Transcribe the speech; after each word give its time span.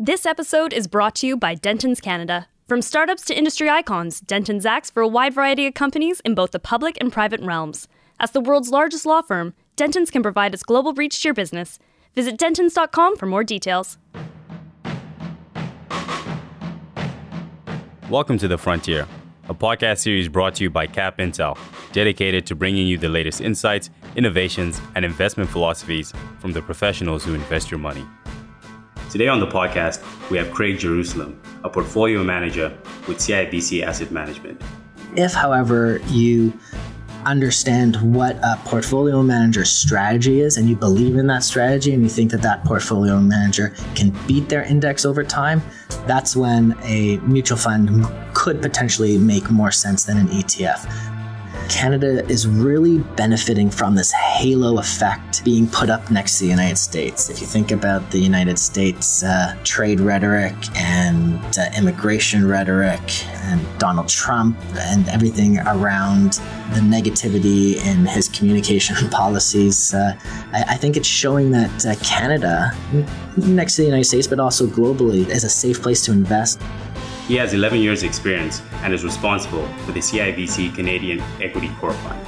This 0.00 0.26
episode 0.26 0.72
is 0.72 0.86
brought 0.86 1.16
to 1.16 1.26
you 1.26 1.36
by 1.36 1.56
Dentons 1.56 2.00
Canada. 2.00 2.46
From 2.68 2.82
startups 2.82 3.24
to 3.24 3.36
industry 3.36 3.68
icons, 3.68 4.20
Dentons 4.20 4.64
acts 4.64 4.90
for 4.90 5.02
a 5.02 5.08
wide 5.08 5.34
variety 5.34 5.66
of 5.66 5.74
companies 5.74 6.20
in 6.20 6.36
both 6.36 6.52
the 6.52 6.60
public 6.60 6.96
and 7.00 7.12
private 7.12 7.40
realms. 7.40 7.88
As 8.20 8.30
the 8.30 8.40
world's 8.40 8.70
largest 8.70 9.04
law 9.04 9.22
firm, 9.22 9.54
Dentons 9.76 10.12
can 10.12 10.22
provide 10.22 10.54
its 10.54 10.62
global 10.62 10.92
reach 10.92 11.20
to 11.20 11.26
your 11.26 11.34
business. 11.34 11.80
Visit 12.14 12.38
dentons.com 12.38 13.16
for 13.16 13.26
more 13.26 13.42
details. 13.42 13.98
Welcome 18.08 18.38
to 18.38 18.46
The 18.46 18.56
Frontier, 18.56 19.04
a 19.48 19.54
podcast 19.54 19.98
series 19.98 20.28
brought 20.28 20.54
to 20.54 20.62
you 20.62 20.70
by 20.70 20.86
Cap 20.86 21.18
Intel, 21.18 21.58
dedicated 21.92 22.46
to 22.46 22.54
bringing 22.54 22.86
you 22.86 22.98
the 22.98 23.08
latest 23.08 23.40
insights, 23.40 23.90
innovations, 24.14 24.80
and 24.94 25.04
investment 25.04 25.50
philosophies 25.50 26.12
from 26.38 26.52
the 26.52 26.62
professionals 26.62 27.24
who 27.24 27.34
invest 27.34 27.68
your 27.68 27.80
money. 27.80 28.06
Today 29.10 29.28
on 29.28 29.40
the 29.40 29.46
podcast, 29.46 30.02
we 30.30 30.36
have 30.36 30.50
Craig 30.50 30.76
Jerusalim, 30.76 31.34
a 31.64 31.70
portfolio 31.70 32.22
manager 32.22 32.76
with 33.06 33.16
CIBC 33.16 33.82
Asset 33.82 34.10
Management. 34.10 34.60
If, 35.16 35.32
however, 35.32 36.02
you 36.08 36.52
understand 37.24 37.96
what 38.14 38.36
a 38.36 38.60
portfolio 38.66 39.22
manager's 39.22 39.70
strategy 39.70 40.42
is 40.42 40.58
and 40.58 40.68
you 40.68 40.76
believe 40.76 41.16
in 41.16 41.26
that 41.28 41.42
strategy 41.42 41.94
and 41.94 42.02
you 42.02 42.10
think 42.10 42.30
that 42.32 42.42
that 42.42 42.62
portfolio 42.64 43.18
manager 43.18 43.74
can 43.94 44.14
beat 44.26 44.50
their 44.50 44.64
index 44.64 45.06
over 45.06 45.24
time, 45.24 45.62
that's 46.06 46.36
when 46.36 46.76
a 46.82 47.16
mutual 47.18 47.56
fund 47.56 48.06
could 48.34 48.60
potentially 48.60 49.16
make 49.16 49.50
more 49.50 49.70
sense 49.70 50.04
than 50.04 50.18
an 50.18 50.28
ETF. 50.28 50.84
Canada 51.68 52.24
is 52.28 52.46
really 52.46 52.98
benefiting 53.16 53.70
from 53.70 53.94
this 53.94 54.10
halo 54.12 54.78
effect 54.78 55.44
being 55.44 55.66
put 55.68 55.90
up 55.90 56.10
next 56.10 56.38
to 56.38 56.44
the 56.44 56.50
United 56.50 56.78
States. 56.78 57.28
If 57.30 57.40
you 57.40 57.46
think 57.46 57.70
about 57.70 58.10
the 58.10 58.18
United 58.18 58.58
States 58.58 59.22
uh, 59.22 59.56
trade 59.64 60.00
rhetoric 60.00 60.54
and 60.76 61.38
uh, 61.58 61.70
immigration 61.76 62.48
rhetoric 62.48 63.00
and 63.44 63.60
Donald 63.78 64.08
Trump 64.08 64.58
and 64.78 65.08
everything 65.08 65.58
around 65.58 66.34
the 66.74 66.80
negativity 66.80 67.76
in 67.84 68.06
his 68.06 68.28
communication 68.28 68.96
policies, 69.10 69.94
uh, 69.94 70.18
I, 70.52 70.64
I, 70.68 70.76
think 70.76 70.96
it's 70.96 71.08
showing 71.08 71.50
that 71.52 71.86
uh, 71.86 71.94
Canada, 72.02 72.72
next 73.36 73.76
to 73.76 73.82
the 73.82 73.86
United 73.86 74.04
States, 74.04 74.26
but 74.26 74.40
also 74.40 74.66
globally, 74.66 75.28
is 75.28 75.44
a 75.44 75.50
safe 75.50 75.82
place 75.82 76.04
to 76.06 76.12
invest. 76.12 76.60
He 77.28 77.36
has 77.36 77.52
11 77.52 77.80
years' 77.80 78.04
experience 78.04 78.62
and 78.82 78.94
is 78.94 79.04
responsible 79.04 79.68
for 79.84 79.92
the 79.92 80.00
CIBC 80.00 80.74
Canadian 80.74 81.20
Equity 81.42 81.68
Core 81.78 81.92
Fund. 81.92 82.26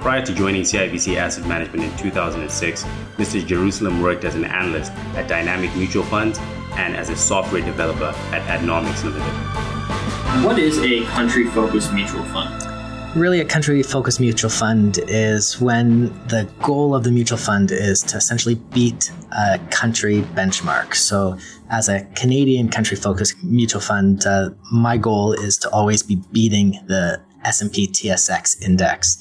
Prior 0.00 0.26
to 0.26 0.34
joining 0.34 0.62
CIBC 0.62 1.14
Asset 1.14 1.46
Management 1.46 1.84
in 1.84 1.96
2006, 1.96 2.82
Mr. 3.16 3.40
Jerusalim 3.40 4.02
worked 4.02 4.24
as 4.24 4.34
an 4.34 4.44
analyst 4.44 4.90
at 5.14 5.28
Dynamic 5.28 5.72
Mutual 5.76 6.02
Funds 6.02 6.40
and 6.72 6.96
as 6.96 7.10
a 7.10 7.16
software 7.16 7.62
developer 7.62 8.12
at 8.34 8.42
Amdocs 8.58 9.04
Limited. 9.04 10.44
What 10.44 10.58
is 10.58 10.80
a 10.80 11.04
country 11.04 11.46
focused 11.50 11.92
mutual 11.92 12.24
fund? 12.24 12.73
Really 13.14 13.40
a 13.40 13.44
country 13.44 13.82
focused 13.82 14.18
mutual 14.18 14.50
fund 14.50 14.98
is 15.06 15.60
when 15.60 16.06
the 16.28 16.48
goal 16.62 16.94
of 16.94 17.04
the 17.04 17.12
mutual 17.12 17.38
fund 17.38 17.70
is 17.70 18.02
to 18.02 18.16
essentially 18.16 18.56
beat 18.72 19.12
a 19.32 19.58
country 19.70 20.22
benchmark. 20.34 20.94
So, 20.94 21.38
as 21.70 21.88
a 21.88 22.04
Canadian 22.16 22.68
country 22.68 22.96
focused 22.96 23.42
mutual 23.42 23.80
fund, 23.80 24.26
uh, 24.26 24.50
my 24.72 24.96
goal 24.96 25.32
is 25.32 25.56
to 25.58 25.70
always 25.70 26.02
be 26.02 26.16
beating 26.32 26.72
the 26.86 27.20
S&P 27.44 27.86
TSX 27.86 28.60
index. 28.62 29.18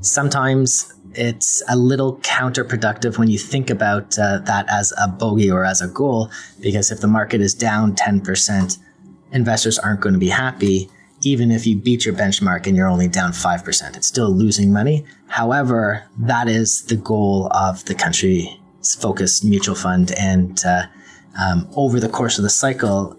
Sometimes 0.00 0.92
it's 1.14 1.62
a 1.68 1.76
little 1.76 2.18
counterproductive 2.18 3.18
when 3.18 3.28
you 3.28 3.38
think 3.38 3.70
about 3.70 4.18
uh, 4.18 4.38
that 4.40 4.66
as 4.68 4.92
a 4.98 5.08
bogey 5.08 5.50
or 5.50 5.64
as 5.64 5.80
a 5.80 5.88
goal, 5.88 6.30
because 6.60 6.90
if 6.90 7.00
the 7.00 7.08
market 7.08 7.40
is 7.40 7.54
down 7.54 7.94
10%, 7.96 8.78
investors 9.32 9.78
aren't 9.78 10.00
going 10.00 10.12
to 10.12 10.18
be 10.18 10.28
happy 10.28 10.88
even 11.22 11.50
if 11.50 11.66
you 11.66 11.76
beat 11.76 12.04
your 12.04 12.14
benchmark 12.14 12.66
and 12.66 12.76
you're 12.76 12.88
only 12.88 13.08
down 13.08 13.32
5%. 13.32 13.96
It's 13.96 14.06
still 14.06 14.30
losing 14.30 14.72
money. 14.72 15.04
However, 15.26 16.04
that 16.18 16.48
is 16.48 16.82
the 16.82 16.96
goal 16.96 17.48
of 17.52 17.84
the 17.86 17.94
country's 17.94 18.48
focused 19.00 19.44
mutual 19.44 19.74
fund. 19.74 20.12
And 20.12 20.60
uh, 20.64 20.86
um, 21.40 21.68
over 21.76 22.00
the 22.00 22.08
course 22.08 22.38
of 22.38 22.44
the 22.44 22.50
cycle, 22.50 23.16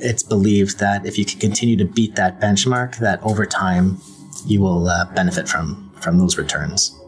it's 0.00 0.22
believed 0.22 0.78
that 0.78 1.06
if 1.06 1.18
you 1.18 1.24
can 1.24 1.38
continue 1.38 1.76
to 1.76 1.84
beat 1.84 2.16
that 2.16 2.40
benchmark, 2.40 2.96
that 2.98 3.22
over 3.22 3.46
time 3.46 3.98
you 4.46 4.60
will 4.60 4.88
uh, 4.88 5.04
benefit 5.14 5.48
from, 5.48 5.92
from 6.00 6.18
those 6.18 6.36
returns. 6.36 6.98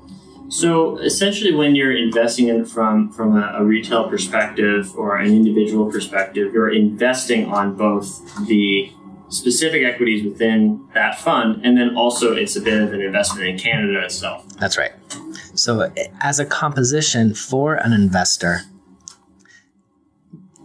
So 0.48 0.98
essentially, 0.98 1.52
when 1.52 1.74
you're 1.74 1.96
investing 1.96 2.48
in 2.48 2.64
from 2.64 3.10
from 3.10 3.36
a, 3.36 3.56
a, 3.58 3.64
retail 3.64 4.08
perspective 4.08 4.96
or 4.96 5.16
an 5.16 5.32
individual 5.32 5.90
perspective, 5.90 6.54
you're 6.54 6.72
investing 6.72 7.46
on 7.46 7.74
both 7.74 8.22
the 8.46 8.92
specific 9.28 9.82
equities 9.82 10.24
within 10.24 10.86
that 10.94 11.18
fund, 11.18 11.64
and 11.64 11.76
then 11.76 11.96
also 11.96 12.34
it's 12.34 12.56
a 12.56 12.60
bit 12.60 12.80
of 12.80 12.92
an 12.92 13.00
investment 13.00 13.48
in 13.48 13.58
Canada 13.58 14.04
itself. 14.04 14.46
That's 14.58 14.78
right. 14.78 14.92
So, 15.54 15.92
as 16.20 16.38
a 16.38 16.44
composition 16.44 17.34
for 17.34 17.74
an 17.74 17.92
investor, 17.92 18.60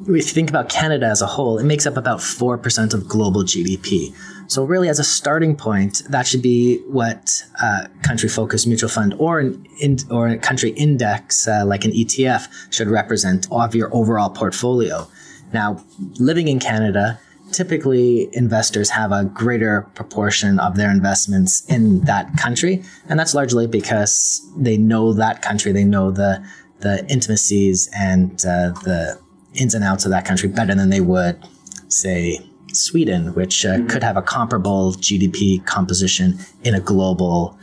if 0.01 0.07
you 0.07 0.21
think 0.21 0.49
about 0.49 0.69
Canada 0.69 1.05
as 1.05 1.21
a 1.21 1.27
whole, 1.27 1.59
it 1.59 1.63
makes 1.63 1.85
up 1.85 1.95
about 1.95 2.19
4% 2.19 2.93
of 2.93 3.07
global 3.07 3.43
GDP. 3.43 4.13
So, 4.47 4.63
really, 4.63 4.89
as 4.89 4.99
a 4.99 5.03
starting 5.03 5.55
point, 5.55 6.03
that 6.09 6.27
should 6.27 6.41
be 6.41 6.79
what 6.87 7.43
a 7.61 7.87
country 8.03 8.27
focused 8.27 8.67
mutual 8.67 8.89
fund 8.89 9.13
or, 9.17 9.39
an 9.39 9.65
in, 9.79 9.97
or 10.09 10.27
a 10.27 10.37
country 10.37 10.71
index, 10.71 11.47
uh, 11.47 11.63
like 11.65 11.85
an 11.85 11.91
ETF, 11.91 12.73
should 12.73 12.89
represent 12.89 13.47
of 13.51 13.75
your 13.75 13.93
overall 13.95 14.29
portfolio. 14.29 15.07
Now, 15.53 15.83
living 16.19 16.47
in 16.47 16.59
Canada, 16.59 17.19
typically 17.51 18.29
investors 18.35 18.89
have 18.89 19.11
a 19.11 19.25
greater 19.25 19.83
proportion 19.95 20.59
of 20.59 20.75
their 20.75 20.91
investments 20.91 21.65
in 21.65 22.01
that 22.01 22.37
country. 22.37 22.83
And 23.07 23.19
that's 23.19 23.33
largely 23.33 23.67
because 23.67 24.41
they 24.57 24.77
know 24.77 25.13
that 25.13 25.41
country, 25.41 25.71
they 25.71 25.83
know 25.83 26.11
the, 26.11 26.45
the 26.79 27.05
intimacies 27.09 27.89
and 27.95 28.33
uh, 28.45 28.71
the 28.83 29.19
ins 29.53 29.73
and 29.73 29.83
outs 29.83 30.05
of 30.05 30.11
that 30.11 30.25
country 30.25 30.49
better 30.49 30.75
than 30.75 30.89
they 30.89 31.01
would, 31.01 31.41
say, 31.87 32.39
Sweden, 32.73 33.33
which 33.33 33.65
uh, 33.65 33.75
mm-hmm. 33.75 33.87
could 33.87 34.03
have 34.03 34.17
a 34.17 34.21
comparable 34.21 34.93
GDP 34.93 35.65
composition 35.65 36.39
in 36.63 36.73
a 36.73 36.79
global 36.79 37.57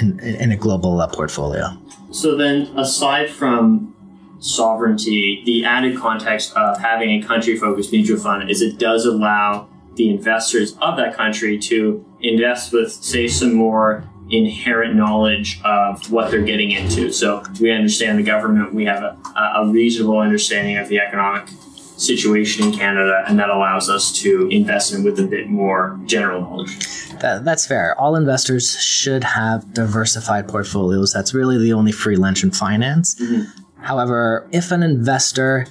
in, 0.00 0.20
in 0.20 0.52
a 0.52 0.56
global 0.56 1.00
uh, 1.00 1.08
portfolio. 1.08 1.68
So 2.10 2.36
then, 2.36 2.70
aside 2.76 3.30
from 3.30 3.95
sovereignty, 4.38 5.42
the 5.44 5.64
added 5.64 5.96
context 5.96 6.54
of 6.56 6.78
having 6.78 7.22
a 7.22 7.26
country 7.26 7.56
focused 7.56 7.92
mutual 7.92 8.18
fund 8.18 8.50
is 8.50 8.62
it 8.62 8.78
does 8.78 9.06
allow 9.06 9.68
the 9.94 10.10
investors 10.10 10.76
of 10.80 10.96
that 10.98 11.16
country 11.16 11.58
to 11.58 12.04
invest 12.20 12.72
with, 12.72 12.92
say, 12.92 13.26
some 13.26 13.54
more 13.54 14.04
inherent 14.28 14.94
knowledge 14.94 15.60
of 15.64 16.10
what 16.10 16.30
they're 16.30 16.42
getting 16.42 16.72
into. 16.72 17.12
So 17.12 17.42
we 17.60 17.70
understand 17.70 18.18
the 18.18 18.22
government, 18.22 18.74
we 18.74 18.84
have 18.84 19.02
a, 19.02 19.16
a 19.56 19.68
reasonable 19.68 20.18
understanding 20.18 20.76
of 20.76 20.88
the 20.88 20.98
economic 20.98 21.48
situation 21.96 22.66
in 22.66 22.72
Canada, 22.72 23.24
and 23.26 23.38
that 23.38 23.48
allows 23.48 23.88
us 23.88 24.12
to 24.12 24.48
invest 24.48 24.92
in 24.92 25.02
with 25.02 25.18
a 25.18 25.22
bit 25.22 25.48
more 25.48 25.98
general 26.04 26.42
knowledge. 26.42 27.08
That, 27.20 27.44
that's 27.44 27.66
fair. 27.66 27.98
All 27.98 28.16
investors 28.16 28.78
should 28.78 29.24
have 29.24 29.72
diversified 29.72 30.46
portfolios. 30.46 31.12
That's 31.12 31.32
really 31.32 31.56
the 31.56 31.72
only 31.72 31.92
free 31.92 32.16
lunch 32.16 32.42
in 32.44 32.50
finance. 32.50 33.14
Mm-hmm. 33.14 33.62
However, 33.86 34.48
if 34.50 34.72
an 34.72 34.82
investor 34.82 35.68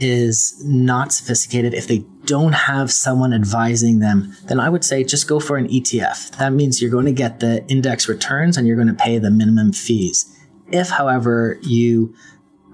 is 0.00 0.64
not 0.64 1.12
sophisticated, 1.12 1.74
if 1.74 1.86
they 1.86 1.98
don't 2.24 2.54
have 2.54 2.90
someone 2.90 3.34
advising 3.34 3.98
them, 3.98 4.34
then 4.44 4.58
I 4.58 4.70
would 4.70 4.82
say 4.82 5.04
just 5.04 5.28
go 5.28 5.38
for 5.38 5.58
an 5.58 5.68
ETF. 5.68 6.38
That 6.38 6.54
means 6.54 6.80
you're 6.80 6.90
going 6.90 7.04
to 7.04 7.12
get 7.12 7.40
the 7.40 7.62
index 7.68 8.08
returns 8.08 8.56
and 8.56 8.66
you're 8.66 8.76
going 8.76 8.88
to 8.88 8.94
pay 8.94 9.18
the 9.18 9.30
minimum 9.30 9.74
fees. 9.74 10.24
If, 10.72 10.88
however, 10.88 11.58
you 11.60 12.14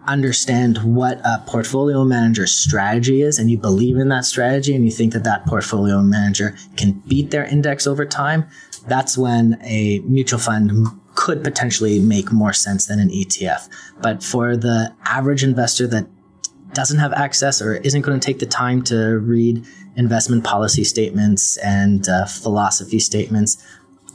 understand 0.06 0.78
what 0.84 1.18
a 1.24 1.42
portfolio 1.48 2.04
manager's 2.04 2.52
strategy 2.52 3.22
is 3.22 3.40
and 3.40 3.50
you 3.50 3.58
believe 3.58 3.96
in 3.96 4.08
that 4.10 4.24
strategy 4.24 4.72
and 4.76 4.84
you 4.84 4.92
think 4.92 5.12
that 5.14 5.24
that 5.24 5.46
portfolio 5.46 6.00
manager 6.00 6.56
can 6.76 6.92
beat 7.08 7.32
their 7.32 7.44
index 7.44 7.88
over 7.88 8.06
time, 8.06 8.46
that's 8.86 9.18
when 9.18 9.58
a 9.64 9.98
mutual 10.04 10.38
fund 10.38 10.70
could 11.14 11.42
potentially 11.42 11.98
make 11.98 12.32
more 12.32 12.52
sense 12.52 12.86
than 12.86 12.98
an 12.98 13.08
ETF. 13.08 13.68
But 14.00 14.22
for 14.22 14.56
the 14.56 14.94
average 15.04 15.42
investor 15.42 15.86
that 15.88 16.06
doesn't 16.72 16.98
have 16.98 17.12
access 17.12 17.60
or 17.60 17.74
isn't 17.76 18.02
going 18.02 18.18
to 18.18 18.24
take 18.24 18.38
the 18.38 18.46
time 18.46 18.82
to 18.84 19.18
read 19.18 19.64
investment 19.96 20.44
policy 20.44 20.84
statements 20.84 21.56
and 21.58 22.08
uh, 22.08 22.26
philosophy 22.26 23.00
statements, 23.00 23.62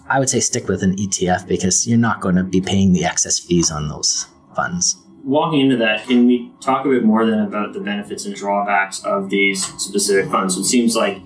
I 0.07 0.19
would 0.19 0.29
say 0.29 0.39
stick 0.39 0.67
with 0.67 0.83
an 0.83 0.95
ETF 0.95 1.47
because 1.47 1.87
you're 1.87 1.97
not 1.97 2.21
going 2.21 2.35
to 2.35 2.43
be 2.43 2.61
paying 2.61 2.93
the 2.93 3.05
excess 3.05 3.39
fees 3.39 3.71
on 3.71 3.89
those 3.89 4.27
funds. 4.55 4.97
Walking 5.23 5.61
into 5.61 5.77
that, 5.77 6.05
can 6.07 6.27
we 6.27 6.51
talk 6.61 6.85
a 6.85 6.89
bit 6.89 7.03
more 7.03 7.25
then 7.25 7.39
about 7.39 7.73
the 7.73 7.79
benefits 7.79 8.25
and 8.25 8.35
drawbacks 8.35 9.03
of 9.03 9.31
these 9.31 9.65
specific 9.81 10.31
funds? 10.31 10.53
So 10.53 10.61
it 10.61 10.65
seems 10.65 10.95
like 10.95 11.19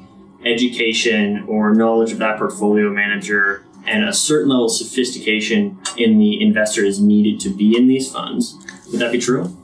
education 0.45 1.45
or 1.50 1.75
knowledge 1.75 2.13
of 2.13 2.18
that 2.19 2.38
portfolio 2.38 2.89
manager 2.89 3.66
and 3.89 4.03
a 4.03 4.13
certain 4.13 4.50
level 4.50 4.65
of 4.65 4.71
sophistication 4.71 5.80
in 5.97 6.19
the 6.19 6.41
investor 6.41 6.86
is 6.86 7.01
needed 7.01 7.39
to 7.41 7.50
be 7.50 7.75
in 7.75 7.88
these 7.88 8.12
funds. 8.12 8.56
Would 8.91 9.00
that 9.01 9.12
be 9.12 9.19
true? 9.19 9.56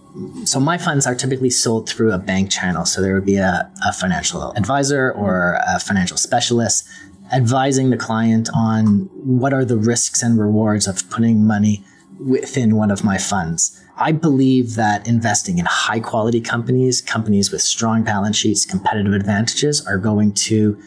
so 0.46 0.60
my 0.60 0.78
funds 0.78 1.06
are 1.06 1.16
typically 1.16 1.50
sold 1.50 1.90
through 1.90 2.12
a 2.12 2.18
bank 2.18 2.50
channel. 2.50 2.86
So 2.86 3.02
there 3.02 3.14
would 3.14 3.26
be 3.26 3.38
a, 3.38 3.70
a 3.86 3.92
financial 3.92 4.52
advisor 4.54 5.12
or 5.12 5.60
a 5.68 5.80
financial 5.80 6.18
specialist 6.18 6.88
advising 7.34 7.90
the 7.90 7.98
client 7.98 8.50
on 8.56 9.10
what 9.14 9.54
are 9.54 9.66
the 9.66 9.78
risks 9.78 10.22
and 10.22 10.40
rewards 10.40 10.88
of 10.88 11.10
putting 11.10 11.46
money 11.46 11.84
within 12.20 12.76
one 12.76 12.92
of 12.92 13.04
my 13.04 13.18
funds. 13.18 13.82
I 13.98 14.12
believe 14.12 14.76
that 14.76 15.08
investing 15.08 15.58
in 15.58 15.66
high 15.66 16.00
quality 16.00 16.40
companies, 16.40 17.02
companies 17.02 17.52
with 17.52 17.62
strong 17.62 18.04
balance 18.04 18.38
sheets, 18.38 18.66
competitive 18.66 19.14
advantages 19.14 19.86
are 19.86 19.98
going 19.98 20.34
to 20.34 20.82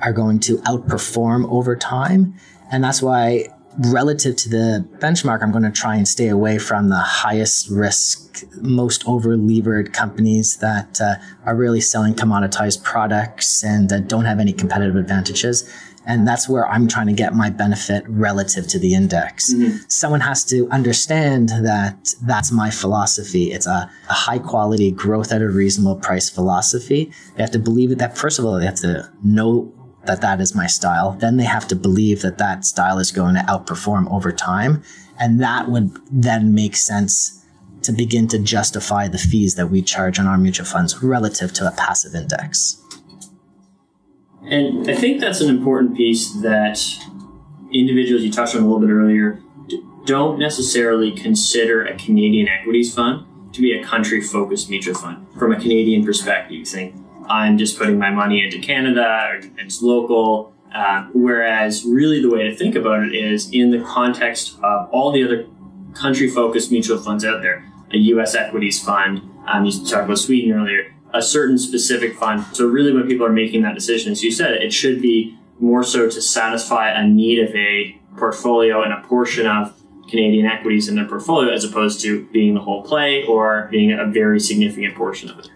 are 0.00 0.12
going 0.12 0.40
to 0.40 0.58
outperform 0.58 1.48
over 1.50 1.76
time. 1.76 2.34
And 2.72 2.82
that's 2.82 3.02
why 3.02 3.48
relative 3.78 4.36
to 4.36 4.48
the 4.48 4.86
benchmark, 4.98 5.42
I'm 5.42 5.50
going 5.50 5.64
to 5.64 5.70
try 5.70 5.96
and 5.96 6.06
stay 6.06 6.28
away 6.28 6.58
from 6.58 6.88
the 6.88 6.98
highest 6.98 7.70
risk, 7.70 8.44
most 8.60 9.06
over 9.06 9.36
levered 9.36 9.92
companies 9.92 10.56
that 10.58 11.00
uh, 11.00 11.14
are 11.46 11.54
really 11.54 11.80
selling 11.80 12.14
commoditized 12.14 12.82
products 12.82 13.62
and 13.62 13.92
uh, 13.92 14.00
don't 14.00 14.24
have 14.24 14.40
any 14.40 14.52
competitive 14.52 14.96
advantages. 14.96 15.70
And 16.04 16.26
that's 16.26 16.48
where 16.48 16.66
I'm 16.66 16.88
trying 16.88 17.06
to 17.06 17.12
get 17.12 17.32
my 17.32 17.48
benefit 17.48 18.04
relative 18.08 18.66
to 18.68 18.78
the 18.78 18.92
index. 18.94 19.54
Mm-hmm. 19.54 19.76
Someone 19.88 20.20
has 20.20 20.44
to 20.46 20.68
understand 20.70 21.50
that 21.50 22.08
that's 22.22 22.50
my 22.50 22.70
philosophy. 22.70 23.52
It's 23.52 23.68
a, 23.68 23.88
a, 24.10 24.12
high 24.12 24.40
quality 24.40 24.90
growth 24.90 25.30
at 25.30 25.42
a 25.42 25.48
reasonable 25.48 25.94
price 25.96 26.28
philosophy. 26.28 27.12
They 27.36 27.42
have 27.42 27.52
to 27.52 27.60
believe 27.60 27.92
it 27.92 27.98
that, 27.98 28.18
first 28.18 28.40
of 28.40 28.44
all, 28.44 28.58
they 28.58 28.66
have 28.66 28.80
to 28.80 29.12
know 29.22 29.72
that 30.06 30.20
that 30.20 30.40
is 30.40 30.54
my 30.54 30.66
style. 30.66 31.12
Then 31.12 31.36
they 31.36 31.44
have 31.44 31.68
to 31.68 31.76
believe 31.76 32.22
that 32.22 32.38
that 32.38 32.64
style 32.64 32.98
is 32.98 33.10
going 33.10 33.34
to 33.34 33.42
outperform 33.42 34.10
over 34.10 34.32
time. 34.32 34.82
And 35.18 35.40
that 35.40 35.68
would 35.68 35.96
then 36.10 36.54
make 36.54 36.76
sense 36.76 37.44
to 37.82 37.92
begin 37.92 38.28
to 38.28 38.38
justify 38.38 39.08
the 39.08 39.18
fees 39.18 39.54
that 39.56 39.68
we 39.68 39.82
charge 39.82 40.18
on 40.18 40.26
our 40.26 40.38
mutual 40.38 40.66
funds 40.66 41.02
relative 41.02 41.52
to 41.54 41.66
a 41.66 41.72
passive 41.72 42.14
index. 42.14 42.80
And 44.44 44.90
I 44.90 44.94
think 44.94 45.20
that's 45.20 45.40
an 45.40 45.48
important 45.48 45.96
piece 45.96 46.32
that 46.42 46.80
individuals 47.72 48.22
you 48.22 48.32
touched 48.32 48.54
on 48.54 48.62
a 48.62 48.64
little 48.64 48.80
bit 48.80 48.90
earlier 48.90 49.40
don't 50.04 50.38
necessarily 50.38 51.12
consider 51.12 51.84
a 51.84 51.96
Canadian 51.96 52.48
equities 52.48 52.92
fund 52.92 53.24
to 53.54 53.60
be 53.60 53.72
a 53.72 53.84
country 53.84 54.20
focused 54.20 54.68
mutual 54.68 54.94
fund. 54.94 55.26
From 55.38 55.52
a 55.52 55.60
Canadian 55.60 56.04
perspective, 56.04 56.52
you 56.56 56.64
think 56.64 56.96
I'm 57.28 57.58
just 57.58 57.78
putting 57.78 57.98
my 57.98 58.10
money 58.10 58.44
into 58.44 58.58
Canada 58.58 59.28
or 59.30 59.40
it's 59.58 59.82
local. 59.82 60.52
Uh, 60.74 61.06
whereas, 61.12 61.84
really, 61.84 62.22
the 62.22 62.30
way 62.30 62.44
to 62.44 62.56
think 62.56 62.74
about 62.74 63.02
it 63.02 63.14
is 63.14 63.50
in 63.50 63.70
the 63.70 63.80
context 63.80 64.56
of 64.62 64.88
all 64.90 65.12
the 65.12 65.22
other 65.22 65.46
country 65.94 66.28
focused 66.28 66.70
mutual 66.70 66.98
funds 66.98 67.24
out 67.24 67.42
there, 67.42 67.70
a 67.92 67.98
US 67.98 68.34
equities 68.34 68.82
fund, 68.82 69.20
um, 69.46 69.64
you 69.66 69.72
talked 69.84 70.04
about 70.04 70.18
Sweden 70.18 70.52
earlier, 70.52 70.94
a 71.12 71.20
certain 71.20 71.58
specific 71.58 72.16
fund. 72.16 72.44
So, 72.52 72.66
really, 72.66 72.92
when 72.92 73.06
people 73.06 73.26
are 73.26 73.32
making 73.32 73.62
that 73.62 73.74
decision, 73.74 74.12
as 74.12 74.22
you 74.22 74.30
said, 74.30 74.52
it 74.62 74.72
should 74.72 75.02
be 75.02 75.38
more 75.58 75.84
so 75.84 76.08
to 76.08 76.22
satisfy 76.22 76.90
a 76.90 77.06
need 77.06 77.38
of 77.46 77.54
a 77.54 78.00
portfolio 78.16 78.82
and 78.82 78.92
a 78.92 79.06
portion 79.06 79.46
of 79.46 79.74
Canadian 80.08 80.46
equities 80.46 80.88
in 80.88 80.96
their 80.96 81.06
portfolio 81.06 81.52
as 81.52 81.64
opposed 81.64 82.00
to 82.02 82.26
being 82.32 82.54
the 82.54 82.60
whole 82.60 82.82
play 82.82 83.24
or 83.24 83.68
being 83.70 83.92
a 83.92 84.06
very 84.06 84.40
significant 84.40 84.94
portion 84.94 85.30
of 85.30 85.38
it 85.38 85.48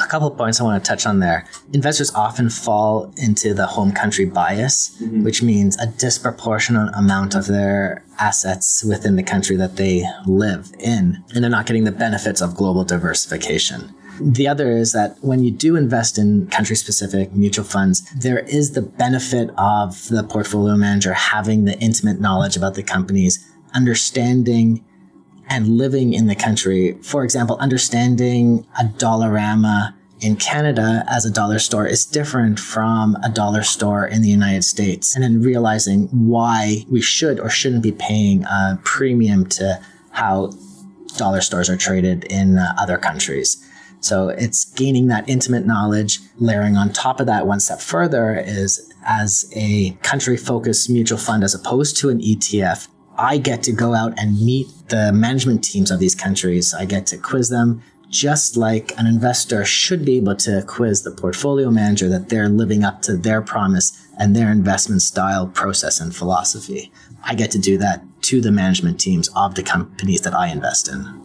a 0.00 0.06
couple 0.06 0.28
of 0.28 0.36
points 0.36 0.60
I 0.60 0.64
want 0.64 0.82
to 0.82 0.88
touch 0.88 1.06
on 1.06 1.20
there. 1.20 1.46
Investors 1.72 2.14
often 2.14 2.50
fall 2.50 3.12
into 3.16 3.54
the 3.54 3.66
home 3.66 3.92
country 3.92 4.24
bias, 4.24 4.96
mm-hmm. 5.00 5.24
which 5.24 5.42
means 5.42 5.78
a 5.78 5.86
disproportionate 5.86 6.94
amount 6.94 7.34
of 7.34 7.46
their 7.46 8.04
assets 8.18 8.84
within 8.84 9.16
the 9.16 9.22
country 9.22 9.56
that 9.56 9.76
they 9.76 10.04
live 10.26 10.72
in, 10.78 11.22
and 11.34 11.42
they're 11.42 11.50
not 11.50 11.66
getting 11.66 11.84
the 11.84 11.92
benefits 11.92 12.40
of 12.40 12.54
global 12.54 12.84
diversification. 12.84 13.94
The 14.20 14.48
other 14.48 14.70
is 14.70 14.92
that 14.92 15.18
when 15.20 15.42
you 15.42 15.50
do 15.50 15.76
invest 15.76 16.16
in 16.16 16.46
country 16.46 16.74
specific 16.76 17.34
mutual 17.34 17.66
funds, 17.66 18.10
there 18.14 18.38
is 18.38 18.72
the 18.72 18.80
benefit 18.80 19.50
of 19.58 20.08
the 20.08 20.22
portfolio 20.22 20.74
manager 20.76 21.12
having 21.12 21.64
the 21.64 21.78
intimate 21.80 22.18
knowledge 22.18 22.56
about 22.56 22.74
the 22.74 22.82
companies, 22.82 23.46
understanding 23.74 24.82
and 25.48 25.78
living 25.78 26.12
in 26.12 26.26
the 26.26 26.34
country. 26.34 26.98
For 27.02 27.24
example, 27.24 27.56
understanding 27.58 28.66
a 28.78 28.84
Dollarama 28.84 29.94
in 30.20 30.36
Canada 30.36 31.04
as 31.08 31.26
a 31.26 31.30
dollar 31.30 31.58
store 31.58 31.86
is 31.86 32.04
different 32.04 32.58
from 32.58 33.16
a 33.22 33.28
dollar 33.28 33.62
store 33.62 34.06
in 34.06 34.22
the 34.22 34.28
United 34.28 34.64
States. 34.64 35.14
And 35.14 35.22
then 35.22 35.42
realizing 35.42 36.08
why 36.08 36.84
we 36.88 37.00
should 37.00 37.38
or 37.38 37.50
shouldn't 37.50 37.82
be 37.82 37.92
paying 37.92 38.44
a 38.44 38.80
premium 38.82 39.46
to 39.50 39.80
how 40.10 40.52
dollar 41.16 41.40
stores 41.40 41.68
are 41.68 41.76
traded 41.76 42.24
in 42.24 42.58
uh, 42.58 42.74
other 42.78 42.98
countries. 42.98 43.62
So 44.00 44.28
it's 44.28 44.64
gaining 44.64 45.08
that 45.08 45.28
intimate 45.28 45.66
knowledge. 45.66 46.20
Layering 46.38 46.76
on 46.76 46.92
top 46.92 47.20
of 47.20 47.26
that, 47.26 47.46
one 47.46 47.60
step 47.60 47.80
further 47.80 48.38
is 48.38 48.92
as 49.04 49.50
a 49.54 49.92
country 50.02 50.36
focused 50.36 50.90
mutual 50.90 51.18
fund 51.18 51.44
as 51.44 51.54
opposed 51.54 51.96
to 51.98 52.08
an 52.08 52.20
ETF, 52.20 52.88
I 53.18 53.38
get 53.38 53.62
to 53.64 53.72
go 53.72 53.94
out 53.94 54.14
and 54.18 54.40
meet 54.44 54.66
the 54.88 55.12
management 55.12 55.64
teams 55.64 55.90
of 55.90 55.98
these 55.98 56.14
countries. 56.14 56.74
I 56.74 56.84
get 56.84 57.06
to 57.08 57.18
quiz 57.18 57.48
them 57.48 57.82
just 58.08 58.56
like 58.56 58.96
an 58.98 59.06
investor 59.06 59.64
should 59.64 60.04
be 60.04 60.16
able 60.16 60.36
to 60.36 60.62
quiz 60.66 61.02
the 61.02 61.10
portfolio 61.10 61.70
manager 61.70 62.08
that 62.08 62.28
they're 62.28 62.48
living 62.48 62.84
up 62.84 63.02
to 63.02 63.16
their 63.16 63.42
promise 63.42 64.06
and 64.18 64.34
their 64.34 64.50
investment 64.50 65.02
style, 65.02 65.46
process, 65.48 66.00
and 66.00 66.14
philosophy. 66.14 66.92
I 67.24 67.34
get 67.34 67.50
to 67.52 67.58
do 67.58 67.76
that 67.78 68.04
to 68.22 68.40
the 68.40 68.52
management 68.52 69.00
teams 69.00 69.28
of 69.34 69.54
the 69.54 69.62
companies 69.62 70.20
that 70.22 70.34
I 70.34 70.48
invest 70.48 70.88
in. 70.88 71.20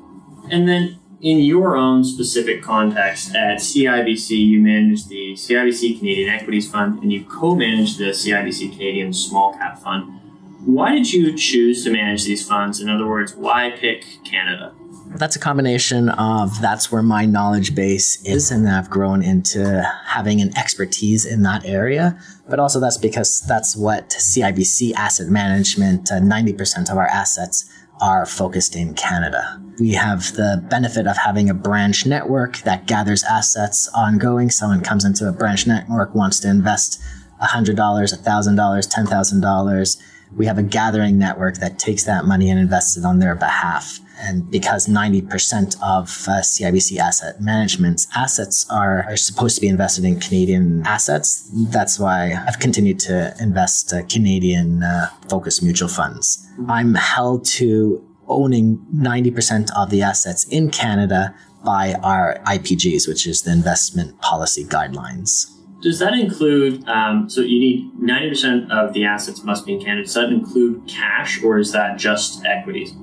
And 0.50 0.68
then 0.68 1.00
in 1.22 1.38
your 1.40 1.78
own 1.78 2.04
specific 2.04 2.64
context 2.64 3.36
at 3.36 3.60
CIBC, 3.60 4.32
you 4.32 4.60
manage 4.60 5.08
the 5.08 5.34
CIBC 5.34 6.00
Canadian 6.00 6.30
Equities 6.30 6.70
Fund 6.70 7.02
and 7.02 7.14
you 7.14 7.24
co 7.24 7.56
manage 7.56 7.98
the 7.98 8.10
CIBC 8.10 8.72
Canadian 8.72 9.14
Small 9.14 9.54
Cap 9.54 9.80
Fund. 9.80 10.20
Why 10.66 10.94
did 10.94 11.12
you 11.12 11.36
choose 11.36 11.84
to 11.86 11.92
manage 11.92 12.25
these 12.25 12.48
funds? 12.48 12.80
In 12.81 12.90
other 12.90 13.08
words, 13.08 13.36
why 13.36 13.72
pick 13.72 14.06
Canada? 14.24 14.74
That's 15.16 15.36
a 15.36 15.40
combination 15.40 16.10
of 16.10 16.62
that's 16.62 16.92
where 16.92 17.02
my 17.02 17.25
knowledge 17.25 17.74
base 17.75 18.24
is, 18.24 18.52
and 18.52 18.69
I've 18.69 18.90
grown 18.90 19.24
into 19.24 19.84
having 20.06 20.40
an 20.40 20.56
expertise 20.58 21.25
in 21.25 21.42
that 21.44 21.66
area. 21.66 22.18
But 22.48 22.60
also, 22.60 22.80
that's 22.80 22.98
because 22.98 23.42
that's 23.48 23.75
what 23.75 24.10
CIBC 24.10 24.94
Asset 24.94 25.28
Management, 25.28 26.12
uh, 26.12 26.19
90% 26.19 26.92
of 26.92 26.98
our 26.98 27.07
assets 27.07 27.69
are 28.00 28.25
focused 28.25 28.75
in 28.75 28.94
Canada. 28.94 29.62
We 29.80 29.94
have 29.94 30.34
the 30.34 30.64
benefit 30.69 31.07
of 31.07 31.18
having 31.18 31.50
a 31.50 31.54
branch 31.54 32.06
network 32.06 32.60
that 32.60 32.88
gathers 32.88 33.24
assets 33.24 33.90
ongoing. 33.96 34.50
Someone 34.50 34.81
comes 34.81 35.06
into 35.06 35.28
a 35.28 35.31
branch 35.31 35.68
network, 35.68 36.16
wants 36.16 36.40
to 36.42 36.50
invest 36.50 37.02
$100, 37.42 37.76
$1,000, 37.76 38.24
$10,000 38.24 40.02
we 40.35 40.45
have 40.45 40.57
a 40.57 40.64
gathering 40.64 41.18
network 41.18 41.57
that 41.57 41.78
takes 41.80 42.04
that 42.06 42.26
money 42.26 42.50
and 42.50 42.59
invests 42.59 42.97
it 42.97 43.06
on 43.06 43.19
their 43.19 43.35
behalf. 43.35 44.00
And 44.23 44.50
because 44.52 44.88
90% 44.88 45.76
of 45.81 46.28
uh, 46.28 46.42
CIBC 46.42 46.97
asset 46.97 47.42
management's 47.42 48.07
assets 48.16 48.68
are, 48.69 49.04
are 49.04 49.18
supposed 49.18 49.56
to 49.56 49.61
be 49.61 49.68
invested 49.68 50.06
in 50.06 50.19
Canadian 50.19 50.85
assets, 50.85 51.50
that's 51.69 51.97
why 51.97 52.33
I've 52.47 52.59
continued 52.59 53.00
to 53.02 53.35
invest 53.40 53.94
uh, 53.94 54.04
Canadian 54.04 54.83
uh, 54.83 55.09
focused 55.28 55.64
mutual 55.64 55.90
funds. 55.90 56.47
I'm 56.68 56.94
held 56.94 57.45
to 57.57 58.07
owning 58.28 58.85
90% 58.95 59.69
of 59.76 59.90
the 59.90 60.04
assets 60.04 60.45
in 60.45 60.69
Canada 60.69 61.35
by 61.66 61.95
our 62.04 62.40
IPGs, 62.45 63.07
which 63.07 63.28
is 63.28 63.42
the 63.42 63.52
investment 63.52 64.19
policy 64.21 64.64
guidelines. 64.64 65.52
Does 65.81 65.97
that 66.00 66.14
include, 66.14 66.88
um, 66.88 67.28
so 67.30 67.42
you 67.42 67.59
need 67.59 67.92
90% 68.00 68.69
of 68.69 68.94
the 68.94 69.04
assets 69.04 69.44
must 69.44 69.66
be 69.66 69.73
in 69.73 69.81
Canada. 69.81 70.04
Does 70.04 70.14
that 70.14 70.30
include 70.30 70.88
cash 70.88 71.44
or 71.44 71.57
is 71.57 71.71
that 71.71 71.97
just 71.97 72.45
equities? 72.45 72.94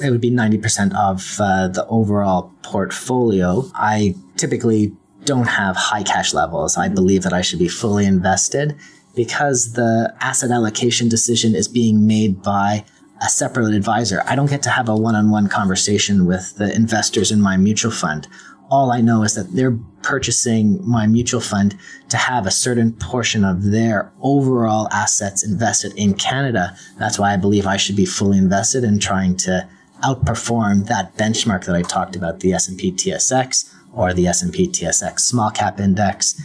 It 0.00 0.10
would 0.10 0.22
be 0.22 0.30
90% 0.30 0.94
of 0.96 1.36
uh, 1.38 1.68
the 1.68 1.86
overall 1.88 2.52
portfolio. 2.62 3.70
I 3.74 4.14
typically 4.36 4.96
don't 5.24 5.48
have 5.48 5.76
high 5.76 6.02
cash 6.02 6.32
levels. 6.32 6.76
I 6.76 6.88
believe 6.88 7.22
that 7.22 7.32
I 7.32 7.42
should 7.42 7.58
be 7.58 7.68
fully 7.68 8.06
invested 8.06 8.76
because 9.14 9.74
the 9.74 10.14
asset 10.20 10.50
allocation 10.50 11.08
decision 11.08 11.54
is 11.54 11.68
being 11.68 12.06
made 12.06 12.42
by 12.42 12.84
a 13.22 13.28
separate 13.28 13.74
advisor. 13.74 14.22
I 14.26 14.34
don't 14.34 14.50
get 14.50 14.62
to 14.64 14.70
have 14.70 14.88
a 14.88 14.96
one 14.96 15.14
on 15.14 15.30
one 15.30 15.48
conversation 15.48 16.26
with 16.26 16.56
the 16.56 16.74
investors 16.74 17.30
in 17.30 17.40
my 17.40 17.56
mutual 17.56 17.92
fund 17.92 18.28
all 18.70 18.90
I 18.90 19.00
know 19.00 19.22
is 19.22 19.34
that 19.34 19.52
they're 19.52 19.78
purchasing 20.02 20.86
my 20.86 21.06
mutual 21.06 21.40
fund 21.40 21.76
to 22.08 22.16
have 22.16 22.46
a 22.46 22.50
certain 22.50 22.92
portion 22.92 23.44
of 23.44 23.70
their 23.70 24.12
overall 24.20 24.88
assets 24.90 25.44
invested 25.44 25.92
in 25.96 26.14
Canada. 26.14 26.76
That's 26.98 27.18
why 27.18 27.32
I 27.32 27.36
believe 27.36 27.66
I 27.66 27.76
should 27.76 27.96
be 27.96 28.06
fully 28.06 28.38
invested 28.38 28.84
in 28.84 28.98
trying 28.98 29.36
to 29.38 29.68
outperform 30.02 30.86
that 30.86 31.16
benchmark 31.16 31.64
that 31.64 31.74
I 31.74 31.82
talked 31.82 32.16
about, 32.16 32.40
the 32.40 32.52
S&P 32.52 32.92
TSX 32.92 33.72
or 33.92 34.12
the 34.12 34.26
S&P 34.26 34.68
TSX 34.68 35.20
small 35.20 35.50
cap 35.50 35.80
index. 35.80 36.40